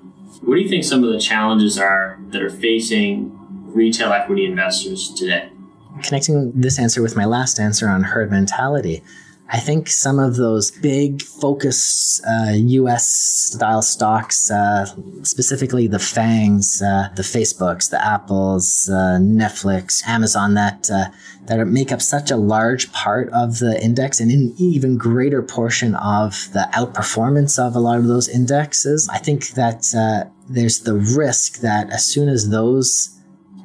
What 0.43 0.57
do 0.57 0.61
you 0.61 0.69
think 0.69 0.85
some 0.85 1.05
of 1.05 1.13
the 1.13 1.21
challenges 1.21 1.79
are 1.79 2.19
that 2.29 2.43
are 2.43 2.51
facing 2.51 3.33
retail 3.73 4.13
equity 4.13 4.45
investors 4.45 5.13
today? 5.15 5.51
Connecting 6.03 6.53
this 6.55 6.79
answer 6.79 7.03
with 7.03 7.17
my 7.17 7.25
last 7.25 7.59
answer 7.59 7.89
on 7.89 8.03
herd 8.03 8.31
mentality, 8.31 9.03
I 9.51 9.61
think 9.61 9.89
some 9.89 10.19
of 10.19 10.37
those 10.37 10.71
big 10.71 11.21
focus 11.21 12.23
uh, 12.27 12.53
US 12.55 13.09
style 13.09 13.83
stocks, 13.83 14.51
uh, 14.51 14.87
specifically 15.23 15.87
the 15.87 15.99
FANGs, 15.99 16.83
uh, 16.83 17.15
the 17.15 17.23
Facebooks, 17.23 17.91
the 17.91 18.05
Apples, 18.05 18.89
uh, 18.91 19.19
Netflix, 19.21 20.07
Amazon, 20.09 20.55
that, 20.55 20.91
uh, 20.91 21.05
that 21.47 21.63
make 21.67 21.93
up 21.93 22.01
such 22.01 22.31
a 22.31 22.37
large 22.37 22.91
part 22.93 23.29
of 23.33 23.59
the 23.59 23.79
index 23.83 24.19
and 24.19 24.31
an 24.31 24.55
even 24.57 24.97
greater 24.97 25.43
portion 25.43 25.95
of 25.97 26.49
the 26.53 26.67
outperformance 26.73 27.59
of 27.59 27.77
a 27.77 27.81
lot 27.81 27.99
of 27.99 28.07
those 28.07 28.29
indexes. 28.29 29.09
I 29.13 29.19
think 29.19 29.51
that 29.51 29.85
uh, 29.95 30.31
there's 30.49 30.81
the 30.81 30.95
risk 30.95 31.61
that 31.61 31.91
as 31.91 32.07
soon 32.07 32.31
as 32.31 32.49
those 32.49 33.11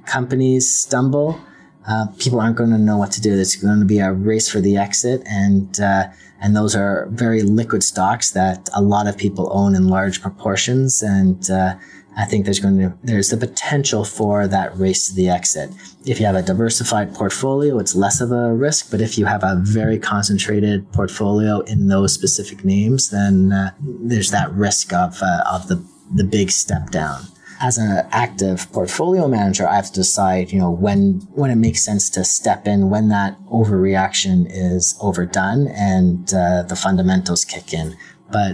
companies 0.06 0.70
stumble, 0.70 1.39
uh, 1.88 2.08
people 2.18 2.39
aren't 2.39 2.58
going 2.58 2.72
to 2.72 2.78
know 2.78 2.98
what 2.98 3.12
to 3.13 3.22
do. 3.22 3.38
It's 3.38 3.56
going 3.56 3.80
to 3.80 3.86
be 3.86 4.00
a 4.00 4.12
race 4.12 4.50
for 4.50 4.60
the 4.60 4.78
exit, 4.78 5.24
and 5.26 5.80
uh, 5.80 6.08
and 6.42 6.56
those 6.56 6.76
are 6.76 7.08
very 7.10 7.42
liquid 7.42 7.84
stocks 7.84 8.32
that 8.32 8.70
a 8.74 8.82
lot 8.82 9.08
of 9.08 9.18
people 9.18 9.50
own 9.52 9.76
in 9.76 9.88
large 9.88 10.22
proportions. 10.22 11.02
And 11.02 11.50
uh, 11.50 11.76
I 12.18 12.26
think 12.26 12.46
there's 12.46 12.60
going 12.60 12.78
to 12.80 12.94
there's 13.04 13.30
the 13.30 13.38
potential 13.38 14.04
for 14.04 14.48
that 14.48 14.78
race 14.78 15.08
to 15.08 15.15
the 15.15 15.30
exit. 15.30 15.72
If 16.06 16.20
you 16.20 16.26
have 16.26 16.36
a 16.36 16.42
diversified 16.42 17.15
portfolio, 17.15 17.80
it's 17.80 17.96
less 17.96 18.20
of 18.22 18.32
a 18.32 18.54
risk. 18.54 18.92
But 18.92 19.02
if 19.02 19.18
you 19.18 19.26
have 19.26 19.44
a 19.44 19.60
very 19.63 19.98
concentrated 19.98 20.92
portfolio 20.92 21.62
in 21.62 21.88
those 21.88 22.13
specific 22.13 22.65
names, 22.65 23.10
then 23.10 23.52
uh, 23.52 23.72
there's 23.80 24.32
that 24.32 24.52
risk 24.52 24.94
of 24.94 25.22
uh, 25.22 25.44
of 25.50 25.68
the 25.70 25.84
the 26.13 26.24
big 26.24 26.52
step 26.52 26.89
down 26.89 27.22
as 27.62 27.78
an 27.78 28.08
active 28.12 28.72
portfolio 28.72 29.28
manager, 29.28 29.67
I 29.67 29.76
have 29.76 29.88
to 29.88 29.93
decide, 29.93 30.52
you 30.52 30.60
know, 30.60 30.72
when 30.72 31.22
when 31.34 31.52
it 31.52 31.56
makes 31.56 31.84
sense 31.84 32.10
to 32.12 32.24
step 32.24 32.67
in, 32.67 32.89
when 32.89 33.10
that 33.10 33.38
overreaction 33.45 34.48
is 34.50 34.98
overdone, 35.02 35.67
and 35.67 36.34
uh, 36.34 36.63
the 36.63 36.76
fundamentals 36.76 37.45
kick 37.45 37.74
in. 37.74 37.98
But 38.32 38.54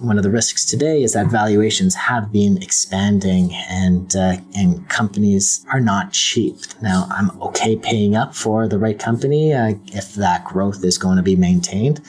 one 0.00 0.16
of 0.16 0.24
the 0.24 0.30
risks 0.30 0.64
today 0.64 1.02
is 1.02 1.12
that 1.12 1.26
valuations 1.26 1.94
have 1.94 2.32
been 2.32 2.62
expanding, 2.62 3.52
and 3.68 4.14
uh, 4.16 4.36
and 4.54 4.88
companies 4.88 5.64
are 5.72 5.80
not 5.80 6.12
cheap. 6.12 6.56
Now, 6.80 7.06
I'm 7.10 7.30
okay 7.42 7.76
paying 7.76 8.16
up 8.16 8.34
for 8.34 8.68
the 8.68 8.78
right 8.78 8.98
company 8.98 9.52
uh, 9.52 9.74
if 9.88 10.14
that 10.14 10.44
growth 10.44 10.82
is 10.84 10.98
going 10.98 11.16
to 11.16 11.22
be 11.22 11.36
maintained. 11.36 12.00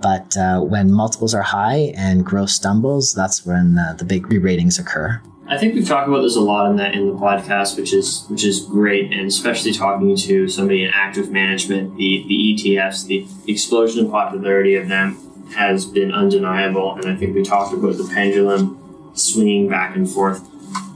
But 0.00 0.36
uh, 0.36 0.60
when 0.60 0.92
multiples 0.92 1.34
are 1.34 1.42
high 1.42 1.92
and 1.96 2.24
growth 2.24 2.50
stumbles, 2.50 3.14
that's 3.14 3.46
when 3.46 3.78
uh, 3.78 3.94
the 3.94 4.04
big 4.04 4.30
re-ratings 4.30 4.78
occur. 4.78 5.20
I 5.48 5.58
think 5.58 5.74
we've 5.74 5.86
talked 5.86 6.08
about 6.08 6.22
this 6.22 6.34
a 6.34 6.40
lot 6.40 6.70
in 6.70 6.76
the 6.76 6.90
in 6.90 7.06
the 7.06 7.14
podcast, 7.14 7.76
which 7.76 7.92
is 7.92 8.24
which 8.28 8.44
is 8.44 8.64
great, 8.64 9.12
and 9.12 9.28
especially 9.28 9.72
talking 9.72 10.16
to 10.16 10.48
somebody 10.48 10.82
in 10.82 10.90
active 10.92 11.30
management, 11.30 11.96
the 11.96 12.24
the 12.26 12.54
ETFs, 12.54 13.06
the 13.06 13.26
explosion 13.46 14.04
in 14.04 14.10
popularity 14.10 14.74
of 14.74 14.88
them 14.88 15.18
has 15.54 15.86
been 15.86 16.10
undeniable, 16.10 16.96
and 16.96 17.06
I 17.06 17.14
think 17.14 17.34
we 17.34 17.44
talked 17.44 17.72
about 17.72 17.96
the 17.96 18.10
pendulum 18.12 19.12
swinging 19.14 19.68
back 19.68 19.94
and 19.94 20.10
forth. 20.10 20.44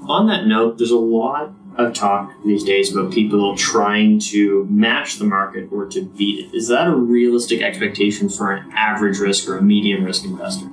On 0.08 0.26
that 0.26 0.46
note, 0.46 0.78
there's 0.78 0.90
a 0.90 0.98
lot 0.98 1.52
of 1.76 1.94
talk 1.94 2.32
these 2.44 2.64
days 2.64 2.92
about 2.92 3.12
people 3.12 3.56
trying 3.56 4.18
to 4.18 4.66
match 4.68 5.16
the 5.16 5.24
market 5.24 5.68
or 5.70 5.86
to 5.86 6.02
beat 6.02 6.46
it. 6.46 6.56
Is 6.56 6.66
that 6.68 6.88
a 6.88 6.94
realistic 6.94 7.62
expectation 7.62 8.28
for 8.28 8.52
an 8.52 8.72
average 8.74 9.18
risk 9.20 9.48
or 9.48 9.56
a 9.56 9.62
medium 9.62 10.02
risk 10.02 10.24
investor? 10.24 10.66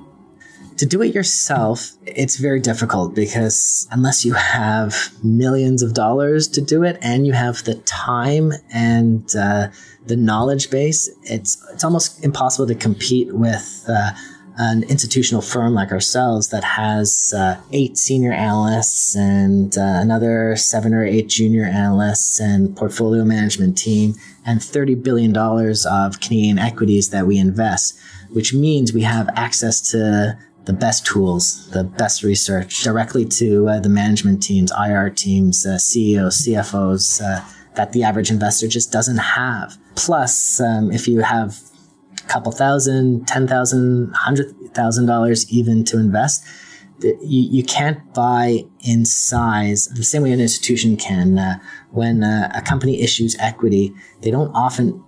To 0.77 0.85
do 0.85 1.01
it 1.01 1.13
yourself, 1.13 1.91
it's 2.05 2.37
very 2.37 2.59
difficult 2.59 3.15
because 3.15 3.87
unless 3.91 4.23
you 4.23 4.33
have 4.33 5.11
millions 5.23 5.81
of 5.81 5.93
dollars 5.93 6.47
to 6.49 6.61
do 6.61 6.83
it 6.83 6.97
and 7.01 7.25
you 7.25 7.33
have 7.33 7.63
the 7.63 7.75
time 7.75 8.51
and 8.71 9.35
uh, 9.35 9.67
the 10.05 10.15
knowledge 10.15 10.69
base, 10.69 11.09
it's 11.23 11.57
it's 11.73 11.83
almost 11.83 12.23
impossible 12.23 12.67
to 12.67 12.75
compete 12.75 13.33
with. 13.33 13.85
Uh, 13.87 14.11
an 14.59 14.81
institutional 14.85 15.41
firm 15.41 15.75
like 15.75 15.91
ourselves 15.91 16.49
that 16.49 16.63
has 16.63 17.31
uh, 17.37 17.59
eight 17.71 17.95
senior 17.95 18.31
analysts 18.31 19.15
and 19.15 19.77
uh, 19.77 19.81
another 19.81 20.55
seven 20.55 20.95
or 20.95 21.05
eight 21.05 21.27
junior 21.29 21.63
analysts 21.63 22.39
and 22.39 22.75
portfolio 22.75 23.23
management 23.23 23.77
team 23.77 24.15
and 24.47 24.59
$30 24.59 25.03
billion 25.03 25.37
of 25.37 26.19
Canadian 26.21 26.57
equities 26.57 27.11
that 27.11 27.27
we 27.27 27.37
invest, 27.37 27.99
which 28.31 28.51
means 28.51 28.91
we 28.91 29.03
have 29.03 29.29
access 29.35 29.79
to 29.91 30.35
the 30.67 30.73
best 30.73 31.05
tools, 31.05 31.69
the 31.71 31.85
best 31.85 32.23
research 32.23 32.83
directly 32.83 33.23
to 33.23 33.69
uh, 33.69 33.79
the 33.79 33.89
management 33.89 34.43
teams, 34.43 34.71
IR 34.77 35.09
teams, 35.09 35.65
uh, 35.65 35.77
CEOs, 35.77 36.45
CFOs 36.45 37.21
uh, 37.21 37.43
that 37.75 37.93
the 37.93 38.03
average 38.03 38.29
investor 38.29 38.67
just 38.67 38.91
doesn't 38.91 39.17
have. 39.17 39.77
Plus, 39.95 40.59
um, 40.59 40.91
if 40.91 41.07
you 41.07 41.21
have 41.21 41.57
a 42.23 42.27
couple 42.27 42.51
thousand, 42.51 43.25
ten 43.27 43.47
thousand, 43.47 44.13
hundred 44.13 44.53
thousand 44.73 45.05
dollars 45.05 45.49
even 45.49 45.85
to 45.85 45.97
invest, 45.97 46.45
you, 47.01 47.17
you 47.21 47.63
can't 47.63 48.13
buy 48.13 48.65
in 48.81 49.05
size 49.05 49.87
the 49.87 50.03
same 50.03 50.23
way 50.23 50.33
an 50.33 50.41
institution 50.41 50.97
can. 50.97 51.39
Uh, 51.39 51.59
when 51.91 52.25
uh, 52.25 52.51
a 52.53 52.61
company 52.61 53.01
issues 53.01 53.37
equity, 53.39 53.93
they 54.21 54.31
don't 54.31 54.51
often 54.53 55.01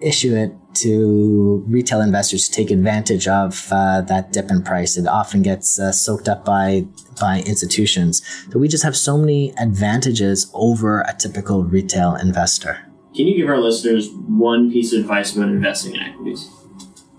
issue 0.00 0.36
it 0.36 0.52
to 0.74 1.64
retail 1.66 2.00
investors 2.00 2.48
to 2.48 2.52
take 2.52 2.70
advantage 2.70 3.26
of 3.26 3.68
uh, 3.72 4.00
that 4.02 4.32
dip 4.32 4.50
in 4.50 4.62
price. 4.62 4.96
It 4.96 5.06
often 5.06 5.42
gets 5.42 5.78
uh, 5.78 5.92
soaked 5.92 6.28
up 6.28 6.44
by 6.44 6.86
by 7.20 7.42
institutions. 7.46 8.22
So 8.50 8.58
we 8.58 8.68
just 8.68 8.84
have 8.84 8.96
so 8.96 9.18
many 9.18 9.52
advantages 9.58 10.50
over 10.54 11.02
a 11.02 11.14
typical 11.18 11.64
retail 11.64 12.14
investor. 12.14 12.78
Can 13.14 13.26
you 13.26 13.36
give 13.36 13.48
our 13.48 13.58
listeners 13.58 14.08
one 14.10 14.70
piece 14.70 14.92
of 14.92 15.00
advice 15.00 15.34
about 15.34 15.48
investing 15.48 15.96
in 15.96 16.02
equities? 16.02 16.48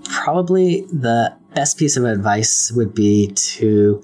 Probably 0.06 0.82
the 0.92 1.36
best 1.54 1.78
piece 1.78 1.98
of 1.98 2.06
advice 2.06 2.72
would 2.72 2.96
be 2.96 3.28
to 3.36 4.02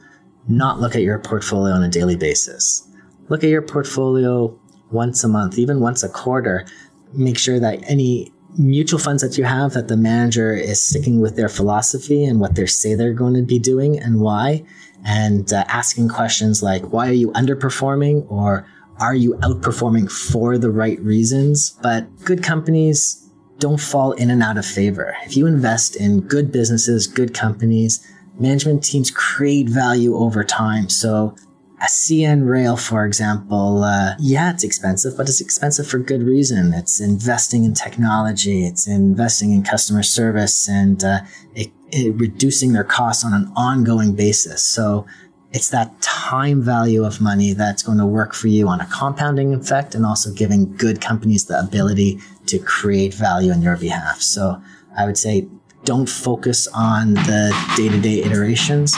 not 0.47 0.79
look 0.79 0.95
at 0.95 1.01
your 1.01 1.19
portfolio 1.19 1.73
on 1.73 1.83
a 1.83 1.89
daily 1.89 2.15
basis. 2.15 2.87
Look 3.29 3.43
at 3.43 3.49
your 3.49 3.61
portfolio 3.61 4.57
once 4.91 5.23
a 5.23 5.27
month, 5.27 5.57
even 5.57 5.79
once 5.79 6.03
a 6.03 6.09
quarter. 6.09 6.65
Make 7.13 7.37
sure 7.37 7.59
that 7.59 7.79
any 7.89 8.33
mutual 8.57 8.99
funds 8.99 9.21
that 9.21 9.37
you 9.37 9.43
have 9.43 9.73
that 9.73 9.87
the 9.87 9.97
manager 9.97 10.53
is 10.53 10.81
sticking 10.81 11.19
with 11.19 11.35
their 11.35 11.49
philosophy 11.49 12.25
and 12.25 12.39
what 12.39 12.55
they 12.55 12.65
say 12.65 12.95
they're 12.95 13.13
going 13.13 13.33
to 13.33 13.43
be 13.43 13.59
doing 13.59 13.99
and 13.99 14.19
why 14.19 14.63
and 15.05 15.53
uh, 15.53 15.63
asking 15.67 16.09
questions 16.09 16.63
like 16.63 16.91
why 16.91 17.07
are 17.07 17.13
you 17.13 17.31
underperforming? 17.31 18.25
or 18.31 18.67
are 18.99 19.13
you 19.13 19.35
outperforming 19.35 20.11
for 20.11 20.57
the 20.57 20.71
right 20.71 20.99
reasons? 21.01 21.77
But 21.83 22.07
good 22.25 22.43
companies 22.43 23.23
don't 23.59 23.79
fall 23.79 24.13
in 24.13 24.31
and 24.31 24.41
out 24.41 24.57
of 24.57 24.65
favor. 24.65 25.15
If 25.23 25.37
you 25.37 25.45
invest 25.45 25.95
in 25.95 26.21
good 26.21 26.51
businesses 26.51 27.07
good 27.07 27.33
companies 27.33 28.05
management 28.39 28.83
teams 28.83 29.11
create 29.11 29.67
value 29.67 30.15
over 30.15 30.43
time. 30.43 30.89
So 30.89 31.35
a 31.79 31.85
CN 31.85 32.49
Rail, 32.49 32.75
for 32.75 33.05
example, 33.05 33.83
uh, 33.83 34.15
yeah, 34.17 34.51
it's 34.51 34.63
expensive, 34.63 35.15
but 35.15 35.29
it's 35.29 35.41
expensive 35.41 35.87
for 35.87 35.99
good 35.99 36.23
reason. 36.23 36.73
It's 36.73 36.99
investing 36.99 37.65
in 37.65 37.75
technology, 37.75 38.65
it's 38.65 38.87
investing 38.87 39.51
in 39.51 39.63
customer 39.63 40.01
service, 40.01 40.67
and 40.67 41.03
uh, 41.03 41.19
it, 41.53 41.71
it, 41.91 42.15
reducing 42.15 42.73
their 42.73 42.83
costs 42.83 43.23
on 43.23 43.33
an 43.33 43.51
ongoing 43.55 44.15
basis. 44.15 44.63
So 44.63 45.05
it's 45.51 45.69
that 45.69 46.01
time 46.01 46.63
value 46.63 47.05
of 47.05 47.21
money 47.21 47.53
that's 47.53 47.83
going 47.83 47.99
to 47.99 48.07
work 48.07 48.33
for 48.33 48.47
you 48.47 48.67
on 48.67 48.81
a 48.81 48.85
compounding 48.87 49.53
effect 49.53 49.93
and 49.93 50.03
also 50.03 50.33
giving 50.33 50.75
good 50.77 50.99
companies 50.99 51.45
the 51.45 51.59
ability 51.59 52.19
to 52.47 52.57
create 52.57 53.13
value 53.13 53.51
on 53.51 53.61
your 53.61 53.77
behalf. 53.77 54.19
So 54.19 54.59
I 54.97 55.05
would 55.05 55.17
say 55.17 55.47
don't 55.87 56.09
focus 56.09 56.67
on 56.73 57.13
the 57.13 57.55
day 57.77 57.87
to 57.87 58.01
day 58.01 58.21
iterations, 58.21 58.93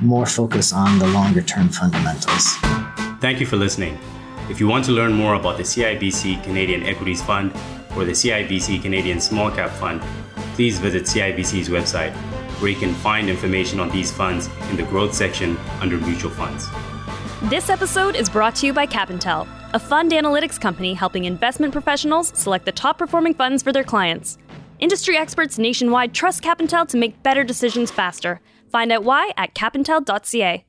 more 0.00 0.24
focus 0.24 0.72
on 0.72 1.00
the 1.00 1.06
longer 1.08 1.42
term 1.42 1.68
fundamentals. 1.68 2.54
Thank 3.20 3.40
you 3.40 3.46
for 3.46 3.56
listening. 3.56 3.98
If 4.48 4.60
you 4.60 4.68
want 4.68 4.84
to 4.84 4.92
learn 4.92 5.12
more 5.12 5.34
about 5.34 5.56
the 5.56 5.64
CIBC 5.64 6.44
Canadian 6.44 6.84
Equities 6.84 7.20
Fund 7.20 7.50
or 7.96 8.04
the 8.04 8.12
CIBC 8.12 8.80
Canadian 8.80 9.20
Small 9.20 9.50
Cap 9.50 9.70
Fund, 9.70 10.00
please 10.54 10.78
visit 10.78 11.02
CIBC's 11.02 11.70
website, 11.70 12.12
where 12.60 12.70
you 12.70 12.78
can 12.78 12.94
find 12.94 13.28
information 13.28 13.80
on 13.80 13.90
these 13.90 14.12
funds 14.12 14.48
in 14.70 14.76
the 14.76 14.84
growth 14.84 15.14
section 15.14 15.56
under 15.80 15.96
mutual 15.96 16.30
funds. 16.30 16.68
This 17.50 17.68
episode 17.68 18.14
is 18.14 18.30
brought 18.30 18.54
to 18.56 18.66
you 18.66 18.72
by 18.72 18.86
Capintel, 18.86 19.48
a 19.74 19.80
fund 19.80 20.12
analytics 20.12 20.60
company 20.60 20.94
helping 20.94 21.24
investment 21.24 21.72
professionals 21.72 22.30
select 22.36 22.64
the 22.64 22.70
top 22.70 22.96
performing 22.96 23.34
funds 23.34 23.60
for 23.60 23.72
their 23.72 23.82
clients. 23.82 24.38
Industry 24.78 25.16
experts 25.16 25.58
nationwide 25.58 26.14
trust 26.14 26.42
Capintel 26.42 26.86
to 26.88 26.96
make 26.96 27.22
better 27.22 27.42
decisions 27.42 27.90
faster. 27.90 28.40
Find 28.70 28.92
out 28.92 29.02
why 29.02 29.32
at 29.36 29.54
capintel.ca. 29.54 30.64